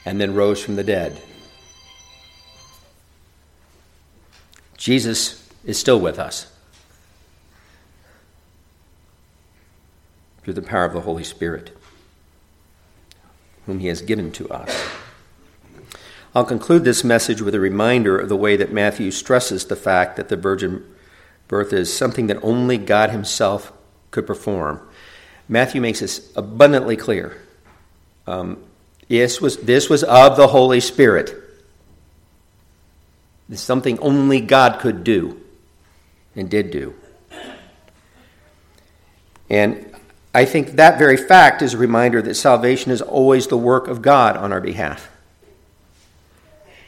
and 0.04 0.20
then 0.20 0.34
rose 0.34 0.62
from 0.62 0.76
the 0.76 0.84
dead. 0.84 1.22
Jesus 4.76 5.48
is 5.64 5.78
still 5.78 6.00
with 6.00 6.18
us 6.18 6.52
through 10.44 10.56
the 10.56 10.64
power 10.64 10.86
of 10.86 10.94
the 10.94 11.02
Holy 11.02 11.24
Spirit, 11.24 11.78
whom 13.68 13.78
He 13.78 13.88
has 13.88 14.02
given 14.02 14.32
to 14.32 14.50
us. 14.50 14.90
I'll 16.34 16.44
conclude 16.44 16.84
this 16.84 17.04
message 17.04 17.44
with 17.44 17.54
a 17.54 17.60
reminder 17.60 18.18
of 18.18 18.30
the 18.30 18.36
way 18.36 18.56
that 18.58 18.74
Matthew 18.74 19.12
stresses 19.12 19.66
the 19.66 19.76
fact 19.76 20.16
that 20.18 20.30
the 20.30 20.38
virgin 20.38 20.84
birth 21.48 21.72
is 21.72 21.96
something 21.96 22.26
that 22.26 22.40
only 22.42 22.80
God 22.80 23.12
Himself 23.12 23.72
could 24.10 24.26
perform 24.26 24.82
Matthew 25.52 25.82
makes 25.82 26.00
this 26.00 26.32
abundantly 26.36 26.98
clear. 26.98 27.38
Um, 28.26 28.64
Yes, 29.12 29.42
was, 29.42 29.58
this 29.58 29.90
was 29.90 30.06
of 30.06 30.38
the 30.38 30.48
Holy 30.48 30.80
Spirit. 30.80 31.36
Something 33.54 34.00
only 34.00 34.40
God 34.40 34.80
could 34.80 35.04
do 35.04 35.38
and 36.34 36.50
did 36.50 36.72
do. 36.72 36.96
And 39.50 39.94
I 40.34 40.46
think 40.46 40.78
that 40.78 40.98
very 40.98 41.18
fact 41.18 41.62
is 41.62 41.74
a 41.74 41.78
reminder 41.78 42.22
that 42.22 42.36
salvation 42.36 42.90
is 42.90 43.02
always 43.02 43.48
the 43.48 43.58
work 43.58 43.90
of 43.90 44.02
God 44.02 44.38
on 44.38 44.54
our 44.54 44.62
behalf. 44.62 45.12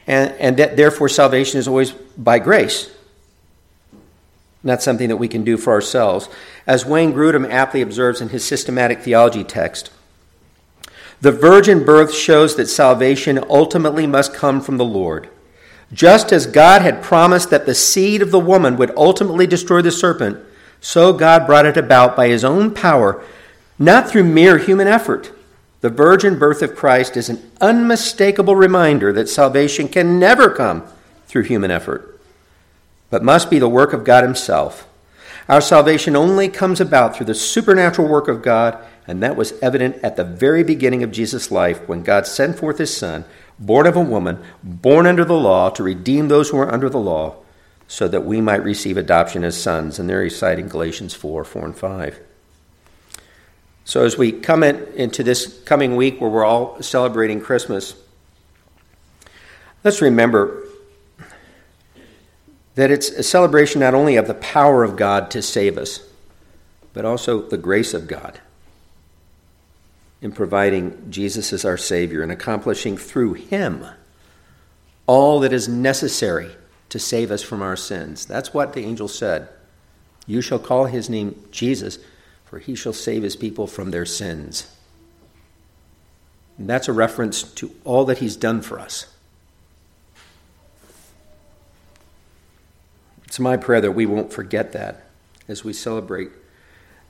And, 0.08 0.32
and 0.39 0.56
that 0.56 0.78
therefore 0.78 1.10
salvation 1.10 1.60
is 1.60 1.67
always 1.67 1.91
by 1.91 2.39
grace, 2.39 2.89
not 4.63 4.82
something 4.82 5.10
that 5.10 5.17
we 5.17 5.28
can 5.28 5.43
do 5.43 5.58
for 5.58 5.73
ourselves. 5.73 6.30
As 6.65 6.86
Wayne 6.86 7.13
Grudem 7.13 7.49
aptly 7.49 7.82
observes 7.82 8.21
in 8.21 8.30
his 8.30 8.45
systematic 8.45 9.02
theology 9.02 9.43
text, 9.43 9.91
the 11.21 11.32
virgin 11.32 11.86
birth 11.86 12.13
shows 12.13 12.56
that 12.56 12.67
salvation 12.67 13.43
ultimately 13.49 14.08
must 14.08 14.34
come 14.34 14.62
from 14.62 14.78
the 14.78 14.86
Lord. 14.86 15.30
Just 15.91 16.32
as 16.32 16.47
God 16.47 16.82
had 16.82 17.04
promised 17.04 17.49
that 17.49 17.65
the 17.65 17.76
seed 17.76 18.21
of 18.21 18.32
the 18.32 18.39
woman 18.39 18.78
would 18.78 18.91
ultimately 18.97 19.45
destroy 19.45 19.82
the 19.82 19.91
serpent, 19.91 20.39
so 20.82 21.13
God 21.13 21.45
brought 21.45 21.65
it 21.65 21.78
about 21.78 22.15
by 22.15 22.28
his 22.28 22.43
own 22.43 22.73
power, 22.73 23.23
not 23.80 24.10
through 24.10 24.26
mere 24.26 24.58
human 24.58 24.88
effort. 24.88 25.32
The 25.80 25.89
virgin 25.89 26.38
birth 26.39 26.62
of 26.62 26.76
Christ 26.76 27.15
is 27.15 27.30
an 27.30 27.52
unmistakable 27.62 28.56
reminder 28.56 29.13
that 29.13 29.30
salvation 29.30 29.88
can 29.88 30.19
never 30.19 30.49
come 30.49 30.84
through 31.28 31.43
human 31.43 31.71
effort, 31.71 32.12
but 33.13 33.21
must 33.21 33.52
be 33.52 33.60
the 33.60 33.69
work 33.69 33.93
of 33.93 34.04
God 34.04 34.23
himself. 34.23 34.88
Our 35.47 35.62
salvation 35.62 36.15
only 36.15 36.49
comes 36.49 36.82
about 36.82 37.15
through 37.15 37.28
the 37.28 37.36
supernatural 37.36 38.08
work 38.08 38.28
of 38.28 38.41
God, 38.41 38.84
and 39.06 39.21
that 39.21 39.36
was 39.36 39.52
evident 39.62 39.97
at 39.97 40.15
the 40.15 40.23
very 40.23 40.63
beginning 40.63 41.04
of 41.04 41.12
Jesus' 41.12 41.52
life 41.52 41.88
when 41.88 42.02
God 42.02 42.26
sent 42.26 42.58
forth 42.58 42.80
his 42.80 42.97
Son 42.97 43.23
born 43.60 43.86
of 43.86 43.95
a 43.95 44.02
woman, 44.02 44.43
born 44.63 45.06
under 45.06 45.23
the 45.23 45.36
law, 45.36 45.69
to 45.69 45.84
redeem 45.84 46.28
those 46.28 46.49
who 46.49 46.58
are 46.58 46.73
under 46.73 46.89
the 46.89 46.97
law, 46.97 47.36
so 47.88 48.08
that 48.08 48.26
we 48.26 48.41
might 48.41 48.63
receive 48.63 48.97
adoption 48.97 49.43
as 49.43 49.62
sons. 49.62 49.99
And 49.99 50.10
there 50.10 50.23
he's 50.23 50.36
citing 50.36 50.67
Galatians 50.67 51.13
4 51.13 51.45
4 51.45 51.65
and 51.65 51.78
5. 51.78 52.19
So, 53.86 54.04
as 54.04 54.17
we 54.17 54.32
come 54.32 54.63
in, 54.63 54.88
into 54.95 55.21
this 55.21 55.62
coming 55.65 55.95
week 55.95 56.19
where 56.19 56.32
we're 56.32 56.43
all 56.43 56.82
celebrating 56.82 57.41
Christmas, 57.41 57.93
let's 59.84 60.02
remember 60.02 60.63
that 62.76 62.92
it's 62.92 63.10
a 63.10 63.24
celebration 63.24 63.82
not 63.82 63.94
only 63.94 64.16
of 64.16 64.28
the 64.28 64.34
power 64.34 64.84
of 64.84 64.96
God 64.96 65.30
to 65.32 65.42
save 65.42 65.78
us, 65.78 66.00
but 66.94 67.06
also 67.06 67.42
the 67.42 67.58
grace 67.58 67.94
of 67.94 68.08
God 68.08 68.40
in 70.22 70.32
providing 70.32 71.12
Jesus 71.12 71.52
as 71.52 71.66
our 71.66 71.78
Savior 71.78 72.24
and 72.24 72.32
accomplishing 72.32 72.98
through 72.98 73.34
Him 73.34 73.86
all 75.06 75.42
that 75.42 75.52
is 75.52 75.68
necessary 75.68 76.52
to 76.90 76.98
save 76.98 77.30
us 77.30 77.44
from 77.44 77.62
our 77.62 77.76
sins. 77.76 78.26
That's 78.26 78.54
what 78.54 78.74
the 78.74 78.86
angel 78.86 79.08
said. 79.08 79.50
You 80.26 80.42
shall 80.42 80.60
call 80.60 80.86
His 80.86 81.10
name 81.10 81.44
Jesus, 81.52 82.00
for 82.46 82.60
He 82.60 82.74
shall 82.74 82.94
save 82.94 83.24
His 83.24 83.36
people 83.36 83.68
from 83.68 83.92
their 83.92 84.06
sins. 84.06 84.74
And 86.58 86.70
that's 86.70 86.88
a 86.88 86.94
reference 86.94 87.44
to 87.44 87.76
all 87.84 88.06
that 88.06 88.20
He's 88.20 88.36
done 88.36 88.62
for 88.62 88.80
us. 88.80 89.12
It's 93.34 93.39
my 93.39 93.58
prayer 93.58 93.82
that 93.82 93.93
we 93.93 94.06
won't 94.06 94.32
forget 94.32 94.74
that 94.74 95.08
as 95.48 95.63
we 95.63 95.74
celebrate 95.74 96.30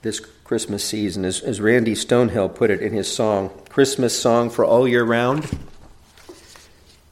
this 0.00 0.20
Christmas 0.20 0.82
season. 0.82 1.22
As, 1.22 1.42
as 1.42 1.60
Randy 1.60 1.92
Stonehill 1.92 2.54
put 2.54 2.70
it 2.70 2.80
in 2.80 2.94
his 2.94 3.12
song, 3.12 3.50
Christmas 3.68 4.18
Song 4.18 4.48
for 4.48 4.64
All 4.64 4.88
Year 4.88 5.04
Round, 5.04 5.46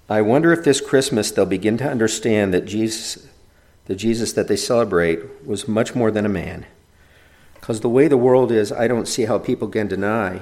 I 0.09 0.23
wonder 0.23 0.51
if 0.51 0.65
this 0.65 0.81
Christmas 0.81 1.31
they'll 1.31 1.45
begin 1.45 1.77
to 1.77 1.91
understand 1.91 2.55
that 2.55 2.65
Jesus, 2.65 3.29
the 3.85 3.95
Jesus 3.95 4.33
that 4.33 4.49
they 4.49 4.57
celebrate, 4.57 5.47
was 5.47 5.69
much 5.69 5.95
more 5.95 6.11
than 6.11 6.25
a 6.25 6.31
man. 6.31 6.65
Because 7.57 7.81
the 7.81 7.91
way 7.91 8.09
the 8.09 8.17
world 8.17 8.51
is, 8.51 8.73
I 8.73 8.89
don't 8.89 9.07
see 9.07 9.27
how 9.27 9.37
people 9.37 9.69
can 9.69 9.89
deny 9.89 10.41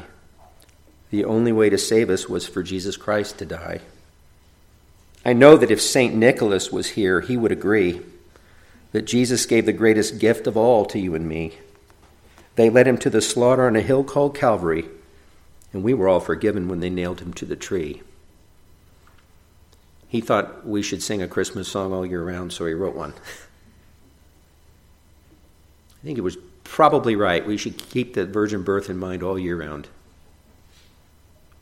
the 1.10 1.24
only 1.24 1.50
way 1.50 1.70
to 1.70 1.76
save 1.76 2.08
us 2.08 2.28
was 2.28 2.46
for 2.46 2.62
Jesus 2.62 2.96
Christ 2.96 3.36
to 3.38 3.44
die. 3.44 3.80
I 5.24 5.32
know 5.32 5.56
that 5.56 5.72
if 5.72 5.82
St. 5.82 6.14
Nicholas 6.14 6.70
was 6.70 6.90
here, 6.90 7.20
he 7.20 7.36
would 7.36 7.50
agree 7.50 8.02
that 8.92 9.06
Jesus 9.06 9.46
gave 9.46 9.66
the 9.66 9.72
greatest 9.72 10.18
gift 10.18 10.46
of 10.46 10.56
all 10.56 10.84
to 10.86 10.98
you 10.98 11.14
and 11.14 11.28
me 11.28 11.58
they 12.60 12.68
led 12.68 12.86
him 12.86 12.98
to 12.98 13.08
the 13.08 13.22
slaughter 13.22 13.66
on 13.66 13.74
a 13.74 13.80
hill 13.80 14.04
called 14.04 14.36
Calvary, 14.36 14.84
and 15.72 15.82
we 15.82 15.94
were 15.94 16.08
all 16.08 16.20
forgiven 16.20 16.68
when 16.68 16.80
they 16.80 16.90
nailed 16.90 17.20
him 17.20 17.32
to 17.32 17.46
the 17.46 17.56
tree. 17.56 18.02
He 20.08 20.20
thought 20.20 20.66
we 20.66 20.82
should 20.82 21.02
sing 21.02 21.22
a 21.22 21.26
Christmas 21.26 21.68
song 21.68 21.92
all 21.92 22.04
year 22.04 22.22
round, 22.22 22.52
so 22.52 22.66
he 22.66 22.74
wrote 22.74 22.94
one. 22.94 23.14
I 26.02 26.04
think 26.04 26.18
it 26.18 26.20
was 26.22 26.36
probably 26.64 27.16
right. 27.16 27.46
We 27.46 27.56
should 27.56 27.78
keep 27.78 28.12
the 28.12 28.26
virgin 28.26 28.62
birth 28.62 28.90
in 28.90 28.98
mind 28.98 29.22
all 29.22 29.38
year 29.38 29.58
round. 29.58 29.88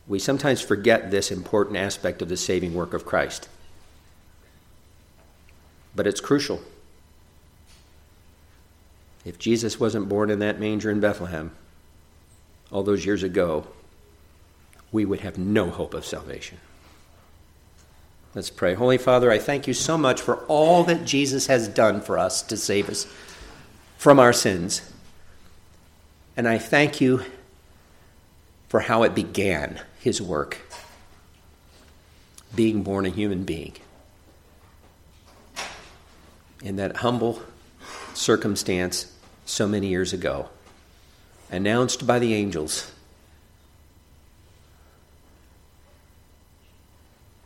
We 0.05 0.19
sometimes 0.19 0.59
forget 0.59 1.11
this 1.11 1.31
important 1.31 1.77
aspect 1.77 2.21
of 2.21 2.27
the 2.27 2.35
saving 2.35 2.73
work 2.73 2.93
of 2.93 3.05
Christ, 3.05 3.47
but 5.95 6.07
it's 6.07 6.19
crucial. 6.19 6.61
If 9.29 9.37
Jesus 9.37 9.79
wasn't 9.79 10.09
born 10.09 10.31
in 10.31 10.39
that 10.39 10.59
manger 10.59 10.89
in 10.89 10.99
Bethlehem 10.99 11.51
all 12.71 12.81
those 12.81 13.05
years 13.05 13.21
ago, 13.21 13.67
we 14.91 15.05
would 15.05 15.19
have 15.19 15.37
no 15.37 15.69
hope 15.69 15.93
of 15.93 16.03
salvation. 16.03 16.57
Let's 18.33 18.49
pray. 18.49 18.73
Holy 18.73 18.97
Father, 18.97 19.31
I 19.31 19.37
thank 19.37 19.67
you 19.67 19.75
so 19.75 19.99
much 19.99 20.19
for 20.19 20.37
all 20.47 20.83
that 20.85 21.05
Jesus 21.05 21.45
has 21.45 21.67
done 21.67 22.01
for 22.01 22.17
us 22.17 22.41
to 22.41 22.57
save 22.57 22.89
us 22.89 23.05
from 23.99 24.19
our 24.19 24.33
sins. 24.33 24.91
And 26.35 26.47
I 26.47 26.57
thank 26.57 26.99
you 26.99 27.21
for 28.67 28.79
how 28.79 29.03
it 29.03 29.13
began, 29.13 29.79
his 29.99 30.19
work, 30.19 30.57
being 32.55 32.81
born 32.81 33.05
a 33.05 33.09
human 33.09 33.43
being. 33.43 33.75
In 36.63 36.77
that 36.77 36.97
humble 36.97 37.43
circumstance, 38.15 39.13
so 39.49 39.67
many 39.67 39.87
years 39.87 40.13
ago, 40.13 40.47
announced 41.51 42.05
by 42.05 42.19
the 42.19 42.33
angels. 42.33 42.91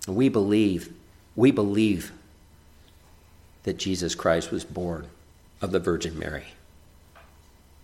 We 0.07 0.27
believe, 0.27 0.93
we 1.35 1.51
believe 1.51 2.11
that 3.63 3.77
Jesus 3.77 4.15
Christ 4.15 4.51
was 4.51 4.65
born 4.65 5.07
of 5.61 5.71
the 5.71 5.79
Virgin 5.79 6.19
Mary. 6.19 6.47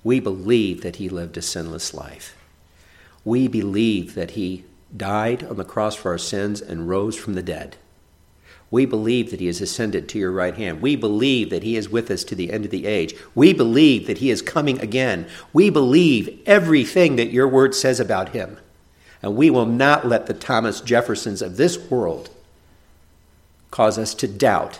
We 0.03 0.19
believe 0.19 0.81
that 0.81 0.97
he 0.97 1.07
lived 1.07 1.37
a 1.37 1.41
sinless 1.41 1.93
life. 1.93 2.35
We 3.23 3.47
believe 3.47 4.15
that 4.15 4.31
he 4.31 4.65
died 4.95 5.43
on 5.43 5.55
the 5.55 5.63
cross 5.63 5.95
for 5.95 6.11
our 6.11 6.17
sins 6.17 6.61
and 6.61 6.89
rose 6.89 7.15
from 7.15 7.35
the 7.35 7.43
dead. 7.43 7.77
We 8.71 8.85
believe 8.85 9.31
that 9.31 9.39
he 9.39 9.47
has 9.47 9.61
ascended 9.61 10.07
to 10.09 10.19
your 10.19 10.31
right 10.31 10.55
hand. 10.55 10.81
We 10.81 10.95
believe 10.95 11.49
that 11.49 11.63
he 11.63 11.75
is 11.75 11.89
with 11.89 12.11
us 12.11 12.23
to 12.25 12.35
the 12.35 12.51
end 12.51 12.65
of 12.65 12.71
the 12.71 12.85
age. 12.85 13.15
We 13.33 13.51
believe 13.51 14.05
that 14.07 14.19
he 14.19 14.29
is 14.29 14.41
coming 14.41 14.79
again. 14.79 15.27
We 15.53 15.69
believe 15.69 16.39
everything 16.45 17.15
that 17.15 17.31
your 17.31 17.47
word 17.47 17.73
says 17.73 17.99
about 17.99 18.29
him. 18.29 18.57
And 19.21 19.35
we 19.35 19.49
will 19.49 19.65
not 19.65 20.05
let 20.07 20.27
the 20.27 20.33
Thomas 20.33 20.81
Jeffersons 20.81 21.41
of 21.41 21.57
this 21.57 21.77
world 21.89 22.29
cause 23.71 23.97
us 23.97 24.13
to 24.15 24.27
doubt 24.27 24.79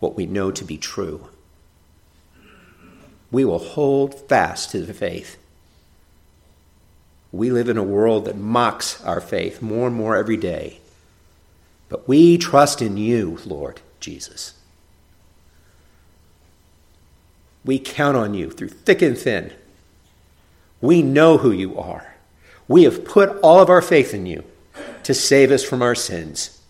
what 0.00 0.16
we 0.16 0.26
know 0.26 0.50
to 0.50 0.64
be 0.64 0.76
true. 0.76 1.28
We 3.30 3.44
will 3.44 3.58
hold 3.58 4.28
fast 4.28 4.70
to 4.72 4.80
the 4.80 4.94
faith. 4.94 5.36
We 7.30 7.50
live 7.50 7.68
in 7.68 7.76
a 7.76 7.82
world 7.82 8.24
that 8.24 8.36
mocks 8.36 9.02
our 9.04 9.20
faith 9.20 9.60
more 9.60 9.86
and 9.86 9.96
more 9.96 10.16
every 10.16 10.36
day. 10.36 10.80
But 11.88 12.06
we 12.06 12.38
trust 12.38 12.82
in 12.82 12.96
you, 12.96 13.38
Lord 13.44 13.80
Jesus. 14.00 14.54
We 17.64 17.78
count 17.78 18.16
on 18.16 18.34
you 18.34 18.50
through 18.50 18.68
thick 18.68 19.02
and 19.02 19.16
thin. 19.16 19.52
We 20.80 21.02
know 21.02 21.38
who 21.38 21.50
you 21.50 21.78
are. 21.78 22.14
We 22.66 22.84
have 22.84 23.04
put 23.04 23.38
all 23.40 23.60
of 23.60 23.70
our 23.70 23.82
faith 23.82 24.14
in 24.14 24.26
you 24.26 24.44
to 25.02 25.14
save 25.14 25.50
us 25.50 25.64
from 25.64 25.82
our 25.82 25.94
sins. 25.94 26.60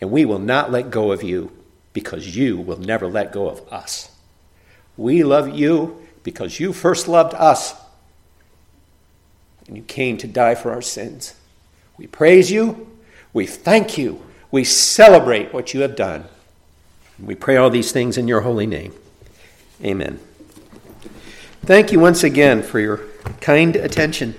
And 0.00 0.10
we 0.10 0.24
will 0.24 0.38
not 0.38 0.70
let 0.70 0.90
go 0.90 1.12
of 1.12 1.22
you 1.22 1.50
because 1.92 2.36
you 2.36 2.58
will 2.58 2.78
never 2.78 3.08
let 3.08 3.32
go 3.32 3.48
of 3.48 3.60
us. 3.72 4.10
We 4.96 5.24
love 5.24 5.56
you 5.56 6.06
because 6.22 6.60
you 6.60 6.72
first 6.72 7.08
loved 7.08 7.34
us 7.34 7.74
and 9.66 9.76
you 9.76 9.82
came 9.82 10.16
to 10.18 10.26
die 10.26 10.54
for 10.54 10.70
our 10.70 10.82
sins. 10.82 11.34
We 11.96 12.06
praise 12.06 12.50
you 12.50 12.97
we 13.32 13.46
thank 13.46 13.98
you. 13.98 14.22
We 14.50 14.64
celebrate 14.64 15.52
what 15.52 15.74
you 15.74 15.80
have 15.82 15.96
done. 15.96 16.24
We 17.18 17.34
pray 17.34 17.56
all 17.56 17.70
these 17.70 17.92
things 17.92 18.16
in 18.16 18.28
your 18.28 18.42
holy 18.42 18.66
name. 18.66 18.94
Amen. 19.84 20.20
Thank 21.62 21.92
you 21.92 22.00
once 22.00 22.24
again 22.24 22.62
for 22.62 22.80
your 22.80 23.02
kind 23.40 23.76
attention. 23.76 24.34